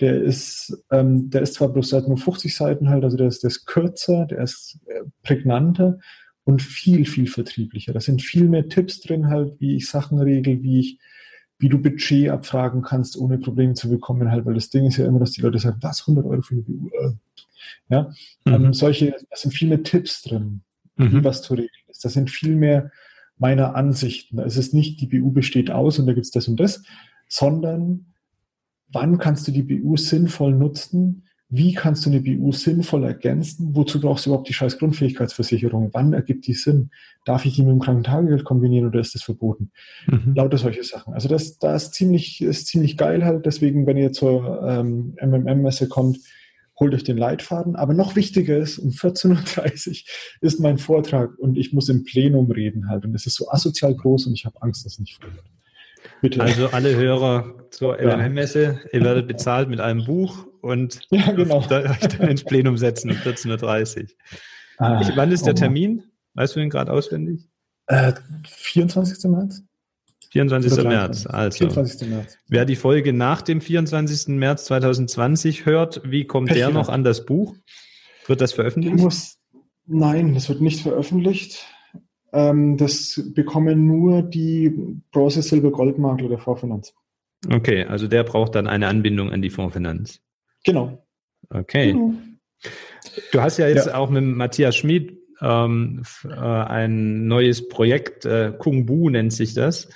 [0.00, 3.42] Der ist, ähm, der ist zwar bloß seit nur 50 Seiten halt, also der ist,
[3.42, 5.98] der ist kürzer, der ist äh, prägnanter
[6.44, 7.92] und viel, viel vertrieblicher.
[7.92, 10.98] Da sind viel mehr Tipps drin halt, wie ich Sachen regel, wie ich,
[11.58, 15.06] wie du Budget abfragen kannst, ohne Probleme zu bekommen halt, weil das Ding ist ja
[15.06, 16.88] immer, dass die Leute sagen, was, 100 Euro für eine BU?
[16.88, 17.12] Äh.
[17.88, 18.12] Ja,
[18.44, 18.52] mhm.
[18.52, 20.62] ähm, solche, da sind viel mehr Tipps drin,
[20.96, 21.12] mhm.
[21.12, 22.04] wie was zu regeln ist.
[22.04, 22.90] Das sind viel mehr
[23.38, 24.38] meiner Ansichten.
[24.38, 26.82] Es ist nicht, die BU besteht aus und da gibt es das und das,
[27.28, 28.06] sondern
[28.88, 31.25] wann kannst du die BU sinnvoll nutzen?
[31.48, 33.70] Wie kannst du eine BU sinnvoll ergänzen?
[33.72, 35.90] Wozu brauchst du überhaupt die scheiß Grundfähigkeitsversicherung?
[35.92, 36.90] Wann ergibt die Sinn?
[37.24, 39.70] Darf ich die mit dem Krankentagegeld kombinieren oder ist das verboten?
[40.08, 40.34] Mhm.
[40.34, 41.14] Lauter solche Sachen.
[41.14, 43.46] Also das, das ist ziemlich, ist ziemlich geil halt.
[43.46, 46.18] Deswegen, wenn ihr zur ähm, MMM-Messe kommt,
[46.80, 47.76] holt euch den Leitfaden.
[47.76, 49.96] Aber noch wichtiger ist, um 14.30 Uhr
[50.40, 53.04] ist mein Vortrag und ich muss im Plenum reden halt.
[53.04, 55.32] Und es ist so asozial groß und ich habe Angst, dass es nicht wird.
[56.22, 56.40] Bitte.
[56.40, 61.58] Also alle Hörer zur LMM-Messe, ihr werdet bezahlt mit einem Buch und ja, genau.
[61.60, 64.08] euch dann ins Plenum setzen um 14.30 Uhr.
[64.78, 66.02] Ah, ich, wann ist der oh Termin?
[66.34, 67.48] Weißt du den gerade auswendig?
[67.86, 68.12] Äh,
[68.46, 69.30] 24.
[69.30, 69.62] März?
[70.32, 70.84] 24.
[70.84, 71.26] März.
[71.26, 72.08] Also, 24.
[72.08, 72.38] März.
[72.48, 74.34] wer die Folge nach dem 24.
[74.36, 77.54] März 2020 hört, wie kommt Pech, der noch an das Buch?
[78.26, 78.96] Wird das veröffentlicht?
[78.96, 79.38] Muss,
[79.86, 81.64] nein, das wird nicht veröffentlicht.
[82.36, 84.68] Ähm, das bekommen nur die
[85.10, 86.94] Bronze, Silber, Goldmakler der Fondsfinanz.
[87.50, 90.20] Okay, also der braucht dann eine Anbindung an die Fondsfinanz.
[90.62, 91.02] Genau.
[91.48, 91.92] Okay.
[91.92, 92.12] Genau.
[93.32, 93.94] Du hast ja jetzt ja.
[93.94, 99.88] auch mit Matthias Schmid ähm, äh, ein neues Projekt, äh, Kung Bu nennt sich das.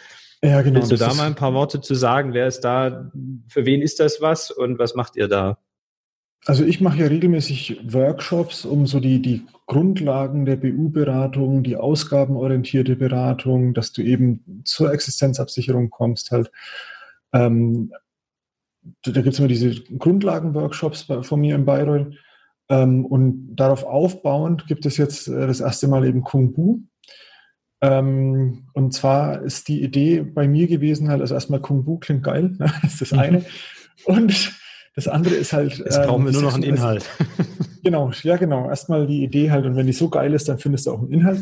[0.43, 0.79] Ja, genau.
[0.79, 2.33] Willst du da mal ein paar Worte zu sagen?
[2.33, 3.13] Wer ist da?
[3.49, 5.59] Für wen ist das was und was macht ihr da?
[6.47, 12.97] Also ich mache ja regelmäßig Workshops, um so die, die Grundlagen der BU-Beratung, die ausgabenorientierte
[12.97, 16.51] Beratung, dass du eben zur Existenzabsicherung kommst halt.
[17.33, 17.93] Ähm,
[19.03, 22.15] da gibt es immer diese Grundlagen-Workshops von mir in Bayreuth.
[22.71, 26.81] Ähm, und darauf aufbauend gibt es jetzt äh, das erste Mal eben Kung Bu.
[27.83, 32.23] Ähm, und zwar ist die Idee bei mir gewesen, halt, also erstmal Kung Bu klingt
[32.23, 33.45] geil, das ist das eine.
[34.05, 34.53] Und
[34.95, 35.79] das andere ist halt.
[35.79, 37.09] Jetzt brauchen wir ähm, nur noch einen Inhalt.
[37.85, 38.69] genau, ja, genau.
[38.69, 41.13] Erstmal die Idee halt, und wenn die so geil ist, dann findest du auch einen
[41.13, 41.41] Inhalt.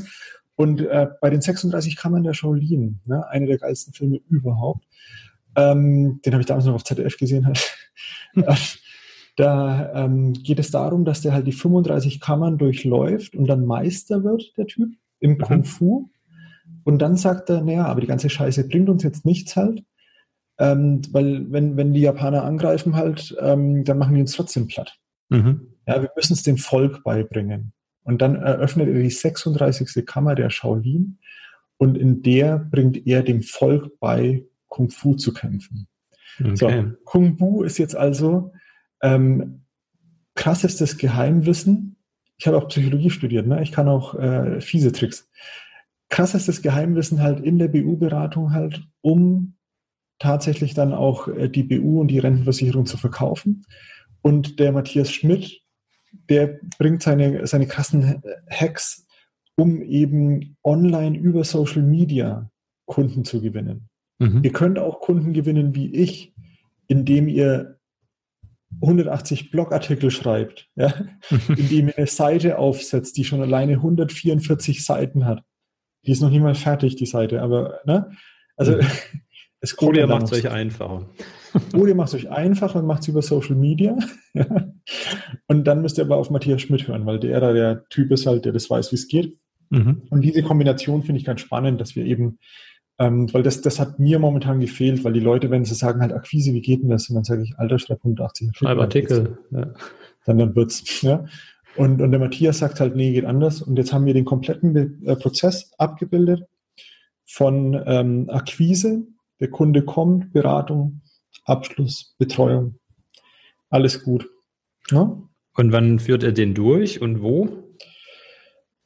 [0.56, 4.84] Und äh, bei den 36 Kammern der Shaolin, ne, eine der geilsten Filme überhaupt,
[5.56, 7.46] ähm, den habe ich damals noch auf ZDF gesehen.
[7.46, 7.76] Halt.
[9.36, 14.24] da ähm, geht es darum, dass der halt die 35 Kammern durchläuft und dann Meister
[14.24, 14.90] wird, der Typ,
[15.20, 15.38] im mhm.
[15.38, 16.10] Kung Fu.
[16.84, 19.84] Und dann sagt er, naja, aber die ganze Scheiße bringt uns jetzt nichts halt.
[20.58, 24.98] Ähm, weil wenn, wenn die Japaner angreifen halt, ähm, dann machen die uns trotzdem platt.
[25.28, 25.74] Mhm.
[25.86, 27.72] Ja, wir müssen es dem Volk beibringen.
[28.02, 30.04] Und dann eröffnet er die 36.
[30.06, 31.18] Kammer der Shaolin
[31.76, 35.88] und in der bringt er dem Volk bei, Kung Fu zu kämpfen.
[36.40, 36.56] Okay.
[36.56, 38.52] So, Kung Fu ist jetzt also
[39.02, 39.62] ähm,
[40.34, 41.96] krassestes Geheimwissen.
[42.36, 43.62] Ich habe auch Psychologie studiert, ne?
[43.62, 45.28] ich kann auch äh, fiese Tricks.
[46.08, 49.57] Krassestes Geheimwissen halt in der BU-Beratung halt, um
[50.18, 53.64] tatsächlich dann auch äh, die BU und die Rentenversicherung zu verkaufen.
[54.22, 55.62] Und der Matthias Schmidt,
[56.28, 59.06] der bringt seine, seine krassen Hacks,
[59.56, 62.50] um eben online über Social Media
[62.86, 63.88] Kunden zu gewinnen.
[64.18, 64.42] Mhm.
[64.42, 66.34] Ihr könnt auch Kunden gewinnen wie ich,
[66.88, 67.78] indem ihr
[68.82, 70.92] 180 Blogartikel schreibt, ja,
[71.48, 75.42] indem ihr eine Seite aufsetzt, die schon alleine 144 Seiten hat.
[76.06, 78.10] Die ist noch nicht mal fertig, die Seite, aber ne?
[78.56, 78.82] Also mhm.
[79.60, 81.08] Es Oder ihr macht es euch einfacher.
[81.74, 83.96] Oder ihr macht es euch einfacher und macht es über Social Media.
[85.46, 88.26] und dann müsst ihr aber auf Matthias Schmidt hören, weil der da der Typ ist
[88.26, 89.36] halt, der das weiß, wie es geht.
[89.70, 90.02] Mhm.
[90.10, 92.38] Und diese Kombination finde ich ganz spannend, dass wir eben,
[92.98, 96.12] ähm, weil das, das hat mir momentan gefehlt, weil die Leute, wenn sie sagen halt
[96.12, 97.08] Akquise, wie geht denn das?
[97.08, 99.38] Und dann sage ich, Alter, schreib 180 Schreib Artikel.
[99.50, 99.74] Ja.
[100.24, 101.02] Dann, dann wird's.
[101.02, 101.24] Ja.
[101.76, 103.62] Und, und der Matthias sagt halt, nee, geht anders.
[103.62, 106.44] Und jetzt haben wir den kompletten äh, Prozess abgebildet
[107.24, 109.06] von ähm, Akquise
[109.40, 111.02] der Kunde kommt, Beratung,
[111.44, 112.78] Abschluss, Betreuung.
[113.70, 114.28] Alles gut.
[114.90, 115.20] Ja?
[115.54, 117.74] Und wann führt er den durch und wo?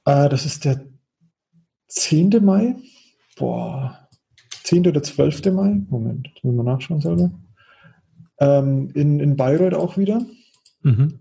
[0.05, 0.87] Äh, das ist der
[1.89, 2.45] 10.
[2.45, 2.77] Mai.
[3.37, 4.09] Boah,
[4.65, 4.87] 10.
[4.87, 5.45] oder 12.
[5.53, 5.81] Mai.
[5.89, 7.31] Moment, das müssen wir nachschauen selber.
[8.39, 10.25] Ähm, in, in Bayreuth auch wieder.
[10.83, 11.21] Mhm.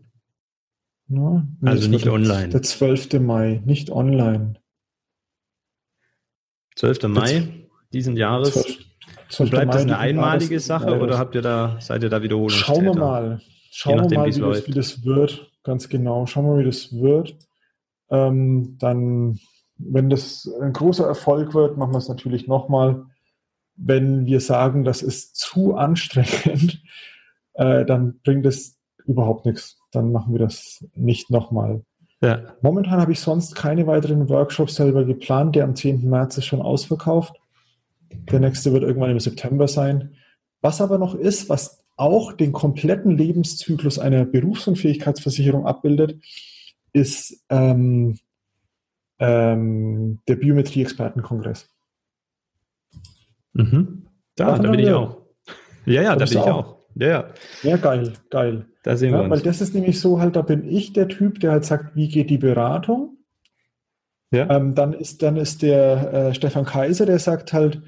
[1.08, 2.50] Nee, also nicht online.
[2.50, 3.20] Der 12.
[3.20, 4.62] Mai, nicht online.
[6.78, 7.04] 12.
[7.04, 8.54] Mai diesen Jahres.
[8.54, 8.91] 12.
[9.40, 12.56] Und bleibt das eine einmalige Sache oder habt ihr da, seid ihr da Wiederholungen?
[12.56, 13.42] Schauen wir mal.
[13.72, 15.52] Schauen nachdem, wir mal, wie das, wie das, wird.
[15.64, 16.26] Ganz genau.
[16.26, 17.38] Schauen wir mal, wie das wird.
[18.10, 19.40] Ähm, dann,
[19.78, 23.06] wenn das ein großer Erfolg wird, machen wir es natürlich nochmal.
[23.78, 26.84] Wenn wir sagen, das ist zu anstrengend,
[27.54, 29.78] äh, dann bringt es überhaupt nichts.
[29.92, 31.84] Dann machen wir das nicht nochmal.
[32.22, 32.42] Ja.
[32.62, 35.56] Momentan habe ich sonst keine weiteren Workshops selber geplant.
[35.56, 36.08] Der am 10.
[36.08, 37.41] März ist schon ausverkauft.
[38.32, 40.16] Der nächste wird irgendwann im September sein.
[40.62, 46.20] Was aber noch ist, was auch den kompletten Lebenszyklus einer Berufsunfähigkeitsversicherung abbildet,
[46.94, 48.18] ist ähm,
[49.20, 51.70] ähm, der Biometrie-Expertenkongress.
[53.54, 54.08] Mhm.
[54.36, 55.18] Da, da bin ich auch.
[55.86, 56.48] Ja, ja, da, bin ich auch.
[56.48, 56.78] auch.
[56.96, 57.34] Ja, ja.
[57.64, 58.66] ja, geil, geil.
[58.84, 59.30] Da sehen wir uns.
[59.30, 62.10] Weil das ist nämlich so halt, da bin ich der Typ, der halt sagt, wie
[62.10, 63.18] geht die Beratung?
[64.32, 64.50] Ja.
[64.50, 67.82] Ähm, dann, ist, dann ist der äh, Stefan Kaiser, der sagt halt,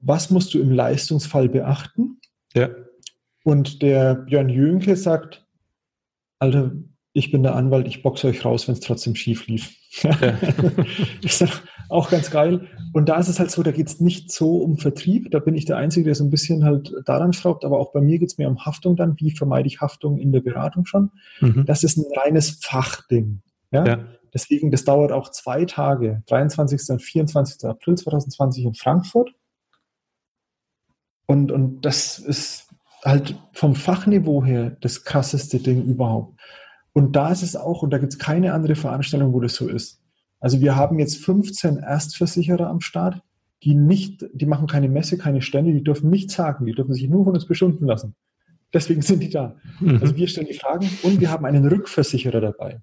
[0.00, 2.20] was musst du im Leistungsfall beachten?
[2.54, 2.68] Ja.
[3.42, 5.46] Und der Björn Jünke sagt,
[6.38, 6.72] Alter,
[7.12, 9.74] ich bin der Anwalt, ich boxe euch raus, wenn es trotzdem schief lief.
[10.02, 10.10] Ja.
[11.22, 11.46] ist
[11.88, 12.68] auch ganz geil.
[12.92, 15.30] Und da ist es halt so, da geht es nicht so um Vertrieb.
[15.30, 17.64] Da bin ich der Einzige, der so ein bisschen halt daran schraubt.
[17.64, 19.16] Aber auch bei mir geht es mehr um Haftung dann.
[19.18, 21.10] Wie vermeide ich Haftung in der Beratung schon?
[21.40, 21.64] Mhm.
[21.66, 23.40] Das ist ein reines Fachding.
[23.70, 23.86] Ja?
[23.86, 23.98] ja?
[24.36, 26.90] Deswegen, das dauert auch zwei Tage, 23.
[26.90, 27.64] und 24.
[27.64, 29.30] April 2020 in Frankfurt.
[31.24, 32.68] Und, und das ist
[33.02, 36.38] halt vom Fachniveau her das krasseste Ding überhaupt.
[36.92, 39.70] Und da ist es auch, und da gibt es keine andere Veranstaltung, wo das so
[39.70, 40.02] ist.
[40.38, 43.22] Also wir haben jetzt 15 Erstversicherer am Start,
[43.62, 47.08] die nicht, die machen keine Messe, keine Stände, die dürfen nichts sagen, die dürfen sich
[47.08, 48.14] nur von uns beschunden lassen.
[48.74, 49.56] Deswegen sind die da.
[49.80, 49.98] Mhm.
[50.02, 52.82] Also wir stellen die Fragen und wir haben einen Rückversicherer dabei.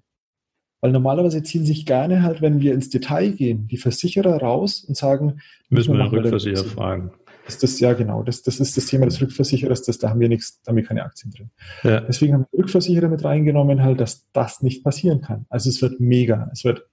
[0.84, 4.98] Weil normalerweise ziehen sich gerne halt, wenn wir ins Detail gehen, die Versicherer raus und
[4.98, 7.10] sagen, müssen wir den Rückversicherer fragen.
[7.46, 8.22] Das, das, ja, genau.
[8.22, 9.82] Das, das ist das Thema des Rückversicherers.
[9.84, 11.48] Das, da haben wir nichts, da haben wir keine Aktien drin.
[11.84, 12.02] Ja.
[12.02, 15.46] Deswegen haben wir Rückversicherer mit reingenommen, halt, dass das nicht passieren kann.
[15.48, 16.50] Also es wird mega.
[16.52, 16.86] Es wird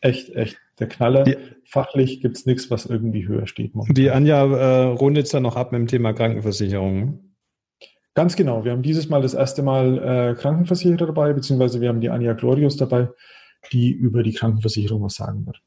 [0.00, 1.22] echt, echt der Knaller.
[1.22, 3.76] Die, Fachlich gibt es nichts, was irgendwie höher steht.
[3.76, 3.94] Momentan.
[3.94, 7.20] Die Anja äh, rundet es dann noch ab mit dem Thema Krankenversicherung.
[8.16, 8.64] Ganz genau.
[8.64, 12.32] Wir haben dieses Mal das erste Mal äh, Krankenversicherer dabei, beziehungsweise wir haben die Anja
[12.32, 13.10] Glorius dabei,
[13.72, 15.60] die über die Krankenversicherung was sagen wird.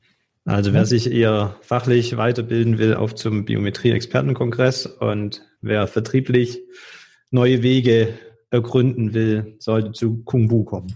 [0.45, 6.59] Also wer sich eher fachlich weiterbilden will, auf zum Biometrie-Expertenkongress und wer vertrieblich
[7.29, 8.17] neue Wege
[8.49, 10.95] ergründen will, sollte zu Kung Bu kommen.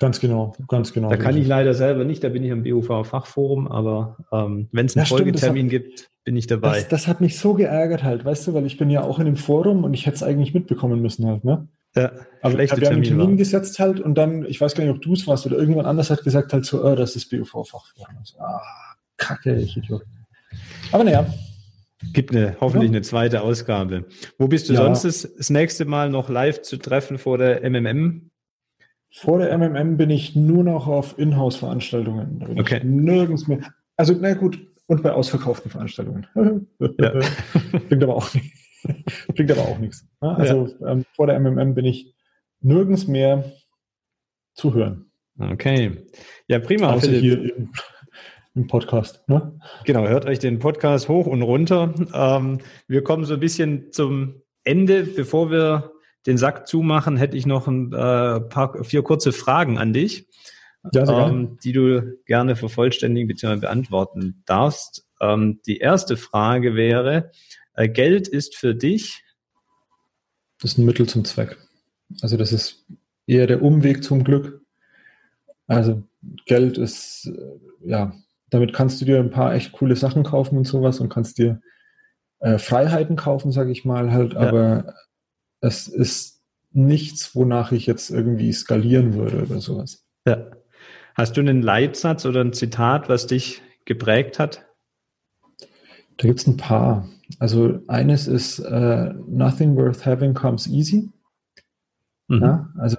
[0.00, 1.10] Ganz genau, ganz genau.
[1.10, 4.96] Da kann ich leider selber nicht, da bin ich am BUV-Fachforum, aber ähm, wenn es
[4.96, 6.78] einen ja, Folgetermin stimmt, gibt, bin ich dabei.
[6.78, 9.26] Das, das, hat mich so geärgert halt, weißt du, weil ich bin ja auch in
[9.26, 11.68] dem Forum und ich hätte es eigentlich mitbekommen müssen halt, ne?
[11.94, 13.36] Ja, aber wir haben einen Termin war.
[13.36, 16.08] gesetzt halt und dann, ich weiß gar nicht, ob du es warst oder irgendjemand anders
[16.08, 18.24] hat gesagt halt so, oh, das ist BUV-Fachforum.
[18.24, 18.62] So, ah,
[19.18, 20.02] kacke, ich Idiot.
[20.92, 21.26] Aber naja.
[22.14, 22.96] Gibt eine, hoffentlich ja.
[22.96, 24.06] eine zweite Ausgabe.
[24.38, 24.82] Wo bist du ja.
[24.82, 28.29] sonst das, das nächste Mal noch live zu treffen vor der MMM?
[29.12, 32.58] Vor der MMM bin ich nur noch auf Inhouse-Veranstaltungen.
[32.58, 32.80] Okay.
[32.84, 33.60] Nirgends mehr.
[33.96, 36.26] Also, na gut, und bei ausverkauften Veranstaltungen.
[36.34, 36.52] Ja.
[37.88, 38.60] Bringt aber auch nichts.
[39.28, 40.04] Bringt aber auch nichts.
[40.20, 40.88] Also ja.
[40.88, 42.14] ähm, vor der MMM bin ich
[42.60, 43.52] nirgends mehr
[44.54, 45.10] zu hören.
[45.38, 46.06] Okay.
[46.48, 46.92] Ja, prima.
[46.92, 47.20] Außer Philipp.
[47.20, 47.72] hier im,
[48.54, 49.26] im Podcast.
[49.28, 49.58] Ne?
[49.84, 51.94] Genau, hört euch den Podcast hoch und runter.
[52.12, 52.58] Ähm,
[52.88, 55.92] wir kommen so ein bisschen zum Ende, bevor wir
[56.26, 60.28] den Sack zumachen, hätte ich noch ein äh, paar, vier kurze Fragen an dich,
[60.92, 63.56] ja, ähm, die du gerne vervollständigen bzw.
[63.56, 65.06] beantworten darfst.
[65.20, 67.30] Ähm, die erste Frage wäre,
[67.74, 69.22] äh, Geld ist für dich?
[70.60, 71.56] Das ist ein Mittel zum Zweck.
[72.20, 72.84] Also das ist
[73.26, 74.62] eher der Umweg zum Glück.
[75.66, 76.02] Also
[76.46, 78.12] Geld ist, äh, ja,
[78.50, 81.60] damit kannst du dir ein paar echt coole Sachen kaufen und sowas und kannst dir
[82.40, 84.84] äh, Freiheiten kaufen, sage ich mal halt, ja.
[85.60, 86.40] Es ist
[86.72, 90.04] nichts, wonach ich jetzt irgendwie skalieren würde oder sowas.
[90.26, 90.46] Ja.
[91.14, 94.64] Hast du einen Leitsatz oder ein Zitat, was dich geprägt hat?
[96.16, 97.08] Da gibt es ein paar.
[97.38, 101.10] Also eines ist uh, Nothing worth having comes easy.
[102.28, 102.42] Mhm.
[102.42, 102.96] Ja, also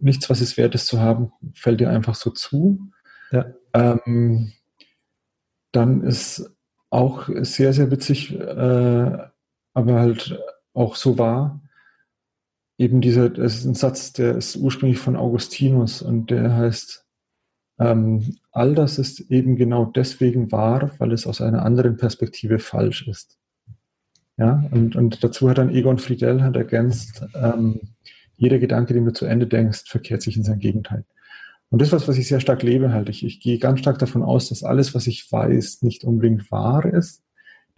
[0.00, 2.90] nichts, was es wert ist zu haben, fällt dir einfach so zu.
[3.30, 3.46] Ja.
[3.72, 4.52] Ähm,
[5.72, 6.50] dann ist
[6.90, 9.18] auch sehr, sehr witzig, äh,
[9.74, 10.38] aber halt
[10.72, 11.60] auch so wahr,
[12.78, 17.04] eben dieser, das ist ein Satz, der ist ursprünglich von Augustinus und der heißt,
[17.78, 23.06] ähm, all das ist eben genau deswegen wahr, weil es aus einer anderen Perspektive falsch
[23.06, 23.38] ist.
[24.38, 27.80] Ja, und, und dazu hat dann Egon Friedel hat ergänzt, ähm,
[28.36, 31.04] jeder Gedanke, den du zu Ende denkst, verkehrt sich in sein Gegenteil.
[31.70, 33.08] Und das ist was, was ich sehr stark lebe halt.
[33.08, 36.84] Ich, ich gehe ganz stark davon aus, dass alles, was ich weiß, nicht unbedingt wahr
[36.84, 37.22] ist,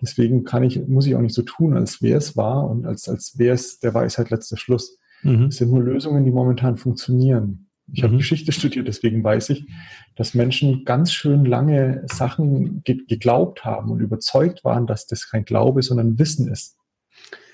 [0.00, 3.08] Deswegen kann ich, muss ich auch nicht so tun, als wäre es wahr und als,
[3.08, 4.98] als wäre es der Weisheit letzter Schluss.
[5.22, 5.46] Mhm.
[5.46, 7.68] Es sind nur Lösungen, die momentan funktionieren.
[7.92, 8.06] Ich mhm.
[8.06, 9.66] habe Geschichte studiert, deswegen weiß ich,
[10.14, 15.44] dass Menschen ganz schön lange Sachen ge geglaubt haben und überzeugt waren, dass das kein
[15.44, 16.76] Glaube, sondern Wissen ist.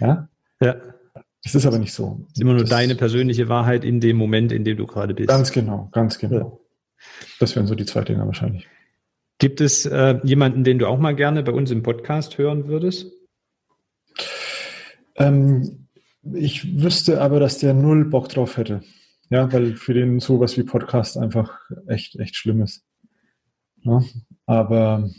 [0.00, 0.28] Ja?
[0.60, 0.76] Ja.
[1.44, 2.24] Das ist aber nicht so.
[2.28, 5.14] Es ist immer nur das, deine persönliche Wahrheit in dem Moment, in dem du gerade
[5.14, 5.28] bist.
[5.28, 6.36] Ganz genau, ganz genau.
[6.36, 7.06] Ja.
[7.38, 8.66] Das wären so die zwei Dinge wahrscheinlich.
[9.38, 13.10] Gibt es äh, jemanden, den du auch mal gerne bei uns im Podcast hören würdest?
[15.16, 15.88] Ähm,
[16.32, 18.82] ich wüsste aber, dass der null Bock drauf hätte.
[19.30, 22.84] Ja, weil für den sowas wie Podcast einfach echt, echt schlimm ist.
[23.82, 24.02] Ja,
[24.46, 25.10] aber.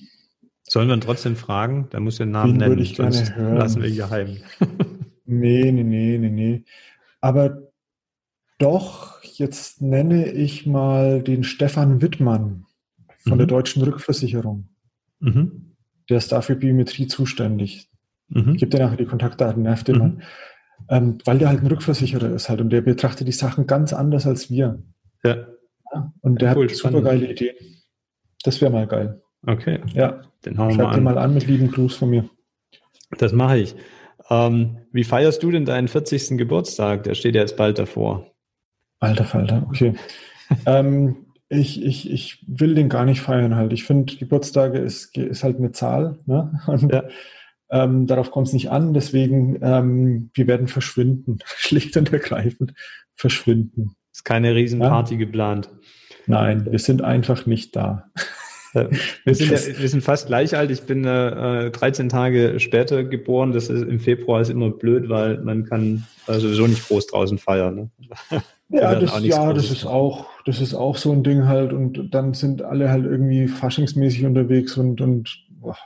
[0.64, 1.88] Sollen wir ihn trotzdem fragen?
[1.92, 2.72] Da muss den Namen nennen.
[2.72, 3.58] Würde ich gerne hören.
[3.58, 4.38] Lassen wir ihn geheim.
[5.26, 6.64] nee, nee, nee, nee, nee.
[7.22, 7.62] Aber
[8.58, 12.66] doch, jetzt nenne ich mal den Stefan Wittmann
[13.28, 13.40] von mhm.
[13.40, 14.70] der deutschen Rückversicherung.
[15.20, 15.76] Mhm.
[16.10, 17.90] Der ist dafür Biometrie zuständig.
[18.30, 18.58] Mhm.
[18.58, 20.22] Gebe dir nachher die Kontaktdaten, nervt den mhm.
[20.90, 24.28] Ähm, weil der halt ein Rückversicherer ist halt und der betrachtet die Sachen ganz anders
[24.28, 24.84] als wir.
[25.24, 25.48] Ja.
[25.94, 27.56] ja und der cool, hat super geile Ideen.
[28.44, 29.22] Das wäre mal geil.
[29.48, 29.80] Okay.
[29.94, 30.22] Ja.
[30.46, 31.04] Den hauen wir mal an.
[31.04, 32.30] mal an mit lieben Gruß von mir.
[33.18, 33.76] Das mache ich.
[34.30, 36.38] Ähm, wie feierst du denn deinen 40.
[36.38, 37.04] Geburtstag?
[37.04, 38.32] Der steht ja jetzt bald davor.
[39.00, 39.94] Alter Falter, okay.
[40.66, 43.74] ähm, ich, ich, ich will den gar nicht feiern halt.
[43.74, 46.18] Ich finde, Geburtstage ist, ist halt eine Zahl.
[46.26, 46.60] Ne?
[46.68, 47.04] Und ja.
[47.70, 48.94] ähm, darauf kommt es nicht an.
[48.94, 51.40] Deswegen, ähm, wir werden verschwinden.
[51.58, 52.74] Schlicht und ergreifend
[53.16, 53.96] verschwinden.
[54.12, 55.20] Ist keine Riesenparty ja?
[55.20, 55.70] geplant.
[56.28, 58.10] Nein, wir sind einfach nicht da.
[58.74, 60.72] wir, sind ja, wir sind fast gleich alt.
[60.72, 63.52] Ich bin äh, 13 Tage später geboren.
[63.52, 67.38] Das ist im Februar ist immer blöd, weil man kann äh, sowieso nicht groß draußen
[67.38, 67.76] feiern.
[67.76, 68.42] Ne?
[68.70, 71.74] Ja, das, ja das ist auch, das ist auch so ein Ding halt.
[71.74, 75.78] Und dann sind alle halt irgendwie faschingsmäßig unterwegs und, und boah,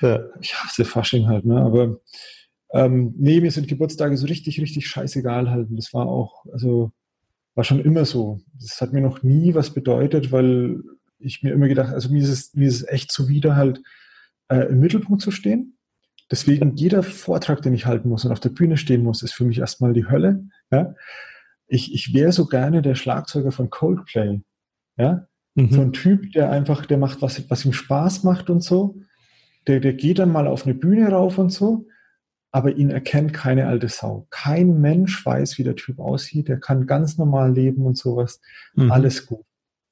[0.00, 0.20] ja.
[0.40, 1.60] ich hasse Fasching halt, ne?
[1.60, 1.98] Aber
[2.72, 5.70] ähm, nee, mir sind Geburtstage so richtig, richtig scheißegal halt.
[5.70, 6.92] Und das war auch, also
[7.54, 8.40] war schon immer so.
[8.60, 10.82] Das hat mir noch nie was bedeutet, weil
[11.18, 13.80] ich mir immer gedacht, also mir ist es, mir ist es echt zuwider halt
[14.48, 15.78] äh, im Mittelpunkt zu stehen.
[16.30, 19.44] Deswegen jeder Vortrag, den ich halten muss und auf der Bühne stehen muss, ist für
[19.44, 20.44] mich erstmal die Hölle.
[20.72, 20.94] Ja?
[21.68, 24.40] Ich, ich wäre so gerne der Schlagzeuger von Coldplay.
[24.96, 25.26] Ja?
[25.54, 25.70] Mhm.
[25.70, 28.96] So ein Typ, der einfach, der macht, was, was ihm Spaß macht und so.
[29.66, 31.86] Der, der geht dann mal auf eine Bühne rauf und so.
[32.56, 34.26] aber ihn erkennt keine alte Sau.
[34.30, 36.48] Kein Mensch weiß, wie der Typ aussieht.
[36.48, 38.40] Der kann ganz normal leben und sowas.
[38.74, 38.90] Mhm.
[38.90, 39.44] Alles gut.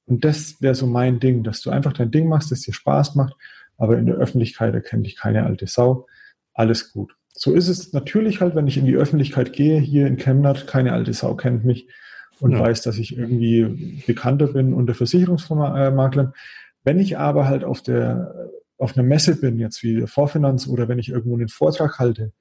[0.07, 3.13] Und das wäre so mein Ding, dass du einfach dein Ding machst, das dir Spaß
[3.13, 3.35] macht,
[3.77, 6.07] aber in der Öffentlichkeit erkennt dich keine alte Sau.
[6.55, 7.15] Alles gut.
[7.37, 10.93] So ist es natürlich halt, wenn ich in die Öffentlichkeit gehe, hier in Chemnat, keine
[10.93, 11.87] alte Sau kennt mich
[12.39, 12.59] und ja.
[12.59, 16.33] weiß, dass ich irgendwie bekannter bin unter Versicherungsmaklern.
[16.83, 20.99] Wenn ich aber halt auf der auf einer Messe bin, jetzt wie Vorfinanz oder wenn
[20.99, 22.33] ich irgendwo einen Vortrag halte,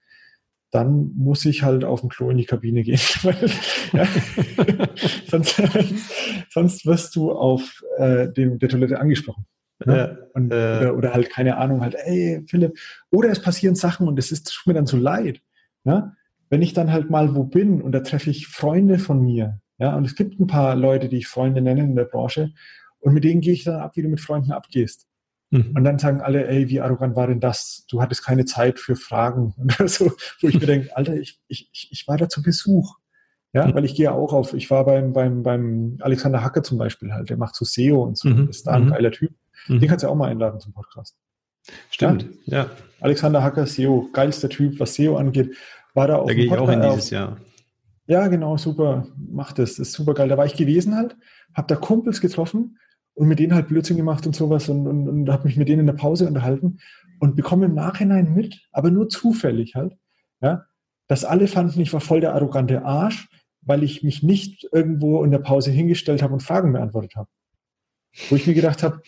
[0.71, 2.99] dann muss ich halt auf dem Klo in die Kabine gehen.
[3.93, 4.09] ja,
[5.29, 5.63] sonst,
[6.51, 9.47] sonst, wirst du auf äh, dem, der Toilette angesprochen.
[9.87, 9.97] Ne?
[9.97, 12.79] Ja, und, äh, oder, oder, halt keine Ahnung, halt, ey, Philipp,
[13.11, 15.41] oder es passieren Sachen und es ist tut mir dann so leid.
[15.85, 16.17] Ne?
[16.51, 19.97] Wenn ich dann halt mal wo bin und da treffe ich Freunde von mir, ja,
[19.97, 22.53] und es gibt ein paar Leute, die ich Freunde nenne in der Branche,
[23.01, 25.07] und mit denen gehe ich dann ab, wie du mit Freunden abgehst.
[25.51, 25.73] Mhm.
[25.75, 27.85] Und dann sagen alle, ey, wie arrogant war denn das?
[27.89, 29.55] Du hattest keine Zeit für Fragen.
[29.87, 32.97] so, wo ich mir denke, Alter, ich, ich, ich war da zu Besuch.
[33.53, 33.75] Ja, mhm.
[33.75, 37.31] weil ich gehe auch auf, ich war beim, beim, beim Alexander Hacke zum Beispiel halt,
[37.31, 38.49] der macht so SEO und so, mhm.
[38.49, 38.91] ist da ein mhm.
[38.91, 39.33] geiler Typ.
[39.69, 41.17] Den kannst du auch mal einladen zum Podcast.
[41.91, 42.65] Stimmt, ja.
[42.65, 42.71] ja.
[43.01, 45.57] Alexander Hacker, SEO, geilster Typ, was SEO angeht.
[45.95, 46.27] War da auch.
[46.27, 47.39] Da gehe ich auch in dieses Jahr.
[48.07, 49.07] Ja, genau, super.
[49.17, 49.77] Macht das.
[49.77, 50.29] Das ist super geil.
[50.29, 51.17] Da war ich gewesen halt,
[51.55, 52.79] hab da Kumpels getroffen
[53.15, 55.81] und mit denen halt Blödsinn gemacht und sowas und, und, und habe mich mit denen
[55.81, 56.79] in der Pause unterhalten
[57.21, 59.97] und bekomme im Nachhinein mit, aber nur zufällig halt,
[60.41, 60.67] ja,
[61.07, 63.29] dass alle fanden, ich war voll der arrogante Arsch,
[63.63, 67.29] weil ich mich nicht irgendwo in der Pause hingestellt habe und Fragen beantwortet habe.
[68.29, 69.01] Wo ich mir gedacht habe,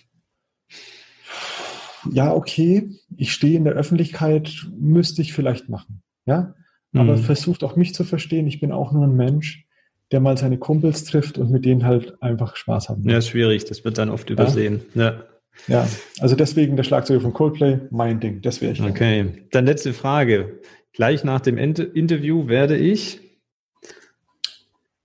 [2.12, 6.54] ja, okay, ich stehe in der Öffentlichkeit, müsste ich vielleicht machen, ja,
[6.94, 7.22] aber mhm.
[7.22, 9.66] versucht auch mich zu verstehen, ich bin auch nur ein Mensch
[10.12, 13.08] der mal seine Kumpels trifft und mit denen halt einfach Spaß haben.
[13.08, 14.82] Ja, schwierig, das wird dann oft übersehen.
[14.94, 15.24] Ja.
[15.66, 15.86] ja.
[16.20, 18.82] also deswegen der Schlagzeuger von Coldplay, mein Ding, das wäre ich.
[18.82, 20.60] Okay, dann letzte Frage.
[20.92, 23.20] Gleich nach dem Interview werde ich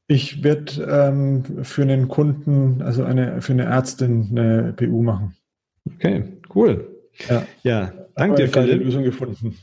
[0.07, 5.37] ich werde ähm, für einen Kunden, also eine, für eine Ärztin eine PU machen.
[5.85, 6.23] Okay,
[6.53, 6.87] cool.
[7.29, 9.57] Ja, ja danke dir für die Lösung gefunden.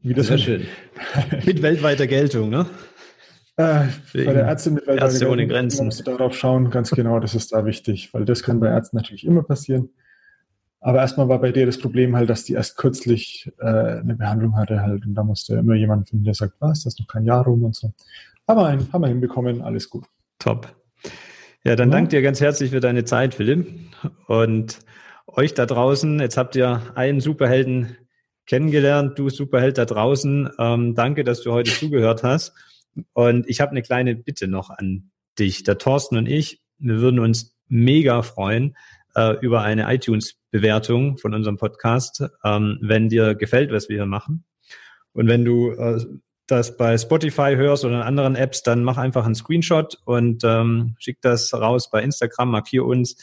[0.00, 0.66] Wie das Sehr schön.
[1.46, 2.66] Mit weltweiter Geltung, ne?
[3.56, 3.84] Äh,
[4.14, 5.84] bei der Ärztin mit Ärzte ohne Grenzen.
[5.84, 8.96] musst du darauf schauen, ganz genau, das ist da wichtig, weil das kann bei Ärzten
[8.96, 9.90] natürlich immer passieren.
[10.80, 14.56] Aber erstmal war bei dir das Problem halt, dass die erst kürzlich äh, eine Behandlung
[14.56, 17.24] hatte halt und da musste immer jemand finden, der sagt, was, das ist noch kein
[17.24, 17.92] Jahr rum und so.
[18.48, 20.06] Haben wir, ein, haben wir hinbekommen, alles gut.
[20.40, 20.74] Top.
[21.62, 21.96] Ja, dann ja.
[21.96, 23.68] danke dir ganz herzlich für deine Zeit, Philipp.
[24.26, 24.80] Und
[25.32, 27.96] euch da draußen, jetzt habt ihr einen Superhelden
[28.46, 30.50] kennengelernt, du Superheld da draußen.
[30.58, 32.52] Ähm, danke, dass du heute zugehört hast.
[33.12, 35.62] Und ich habe eine kleine Bitte noch an dich.
[35.62, 38.76] Der Thorsten und ich, wir würden uns mega freuen
[39.14, 44.44] äh, über eine iTunes-Bewertung von unserem Podcast, ähm, wenn dir gefällt, was wir hier machen.
[45.12, 46.04] Und wenn du äh,
[46.46, 50.96] das bei Spotify hörst oder in anderen Apps, dann mach einfach einen Screenshot und ähm,
[50.98, 53.16] schick das raus bei Instagram, markier uns.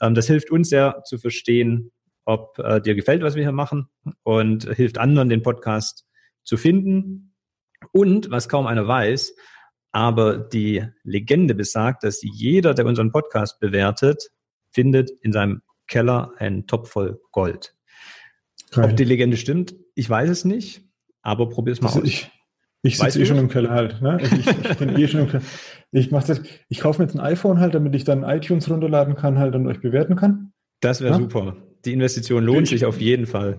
[0.00, 1.92] Ähm, das hilft uns sehr zu verstehen,
[2.24, 3.88] ob äh, dir gefällt, was wir hier machen
[4.22, 6.06] und hilft anderen, den Podcast
[6.44, 7.34] zu finden
[7.92, 9.34] und was kaum einer weiß,
[9.92, 14.30] aber die Legende besagt, dass jeder, der unseren Podcast bewertet,
[14.70, 17.74] findet in seinem Keller einen Topf voll Gold.
[18.72, 18.90] Geil.
[18.90, 20.82] Ob die Legende stimmt, ich weiß es nicht,
[21.22, 22.08] aber probier es mal also aus.
[22.08, 22.30] Ich,
[22.86, 24.00] ich sitze eh schon im Keller halt.
[24.00, 24.18] Ne?
[24.22, 25.42] Ich, ich, bin eh schon im Keller.
[25.92, 29.38] Ich, das, ich kaufe mir jetzt ein iPhone halt, damit ich dann iTunes runterladen kann
[29.38, 30.52] halt und euch bewerten kann.
[30.80, 31.18] Das wäre ja?
[31.18, 31.56] super.
[31.84, 33.58] Die Investition lohnt sich auf jeden Fall.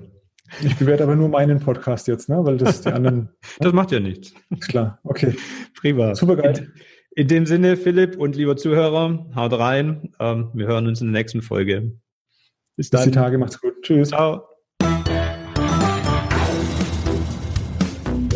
[0.64, 2.38] Ich bewerte aber nur meinen Podcast jetzt, ne?
[2.42, 3.30] weil das die anderen.
[3.60, 4.34] das macht ja nichts.
[4.50, 5.36] Ist klar, okay.
[5.76, 6.16] Prima.
[6.16, 6.58] Super geil.
[7.16, 10.12] In, in, dem Sinne, Philipp und lieber Zuhörer, haut rein.
[10.20, 11.92] Ähm, wir hören uns in der nächsten Folge.
[12.78, 13.02] Bis dann.
[13.02, 13.74] Bis die Tage, macht's gut.
[13.82, 14.10] Tschüss.
[14.10, 14.57] Ciao.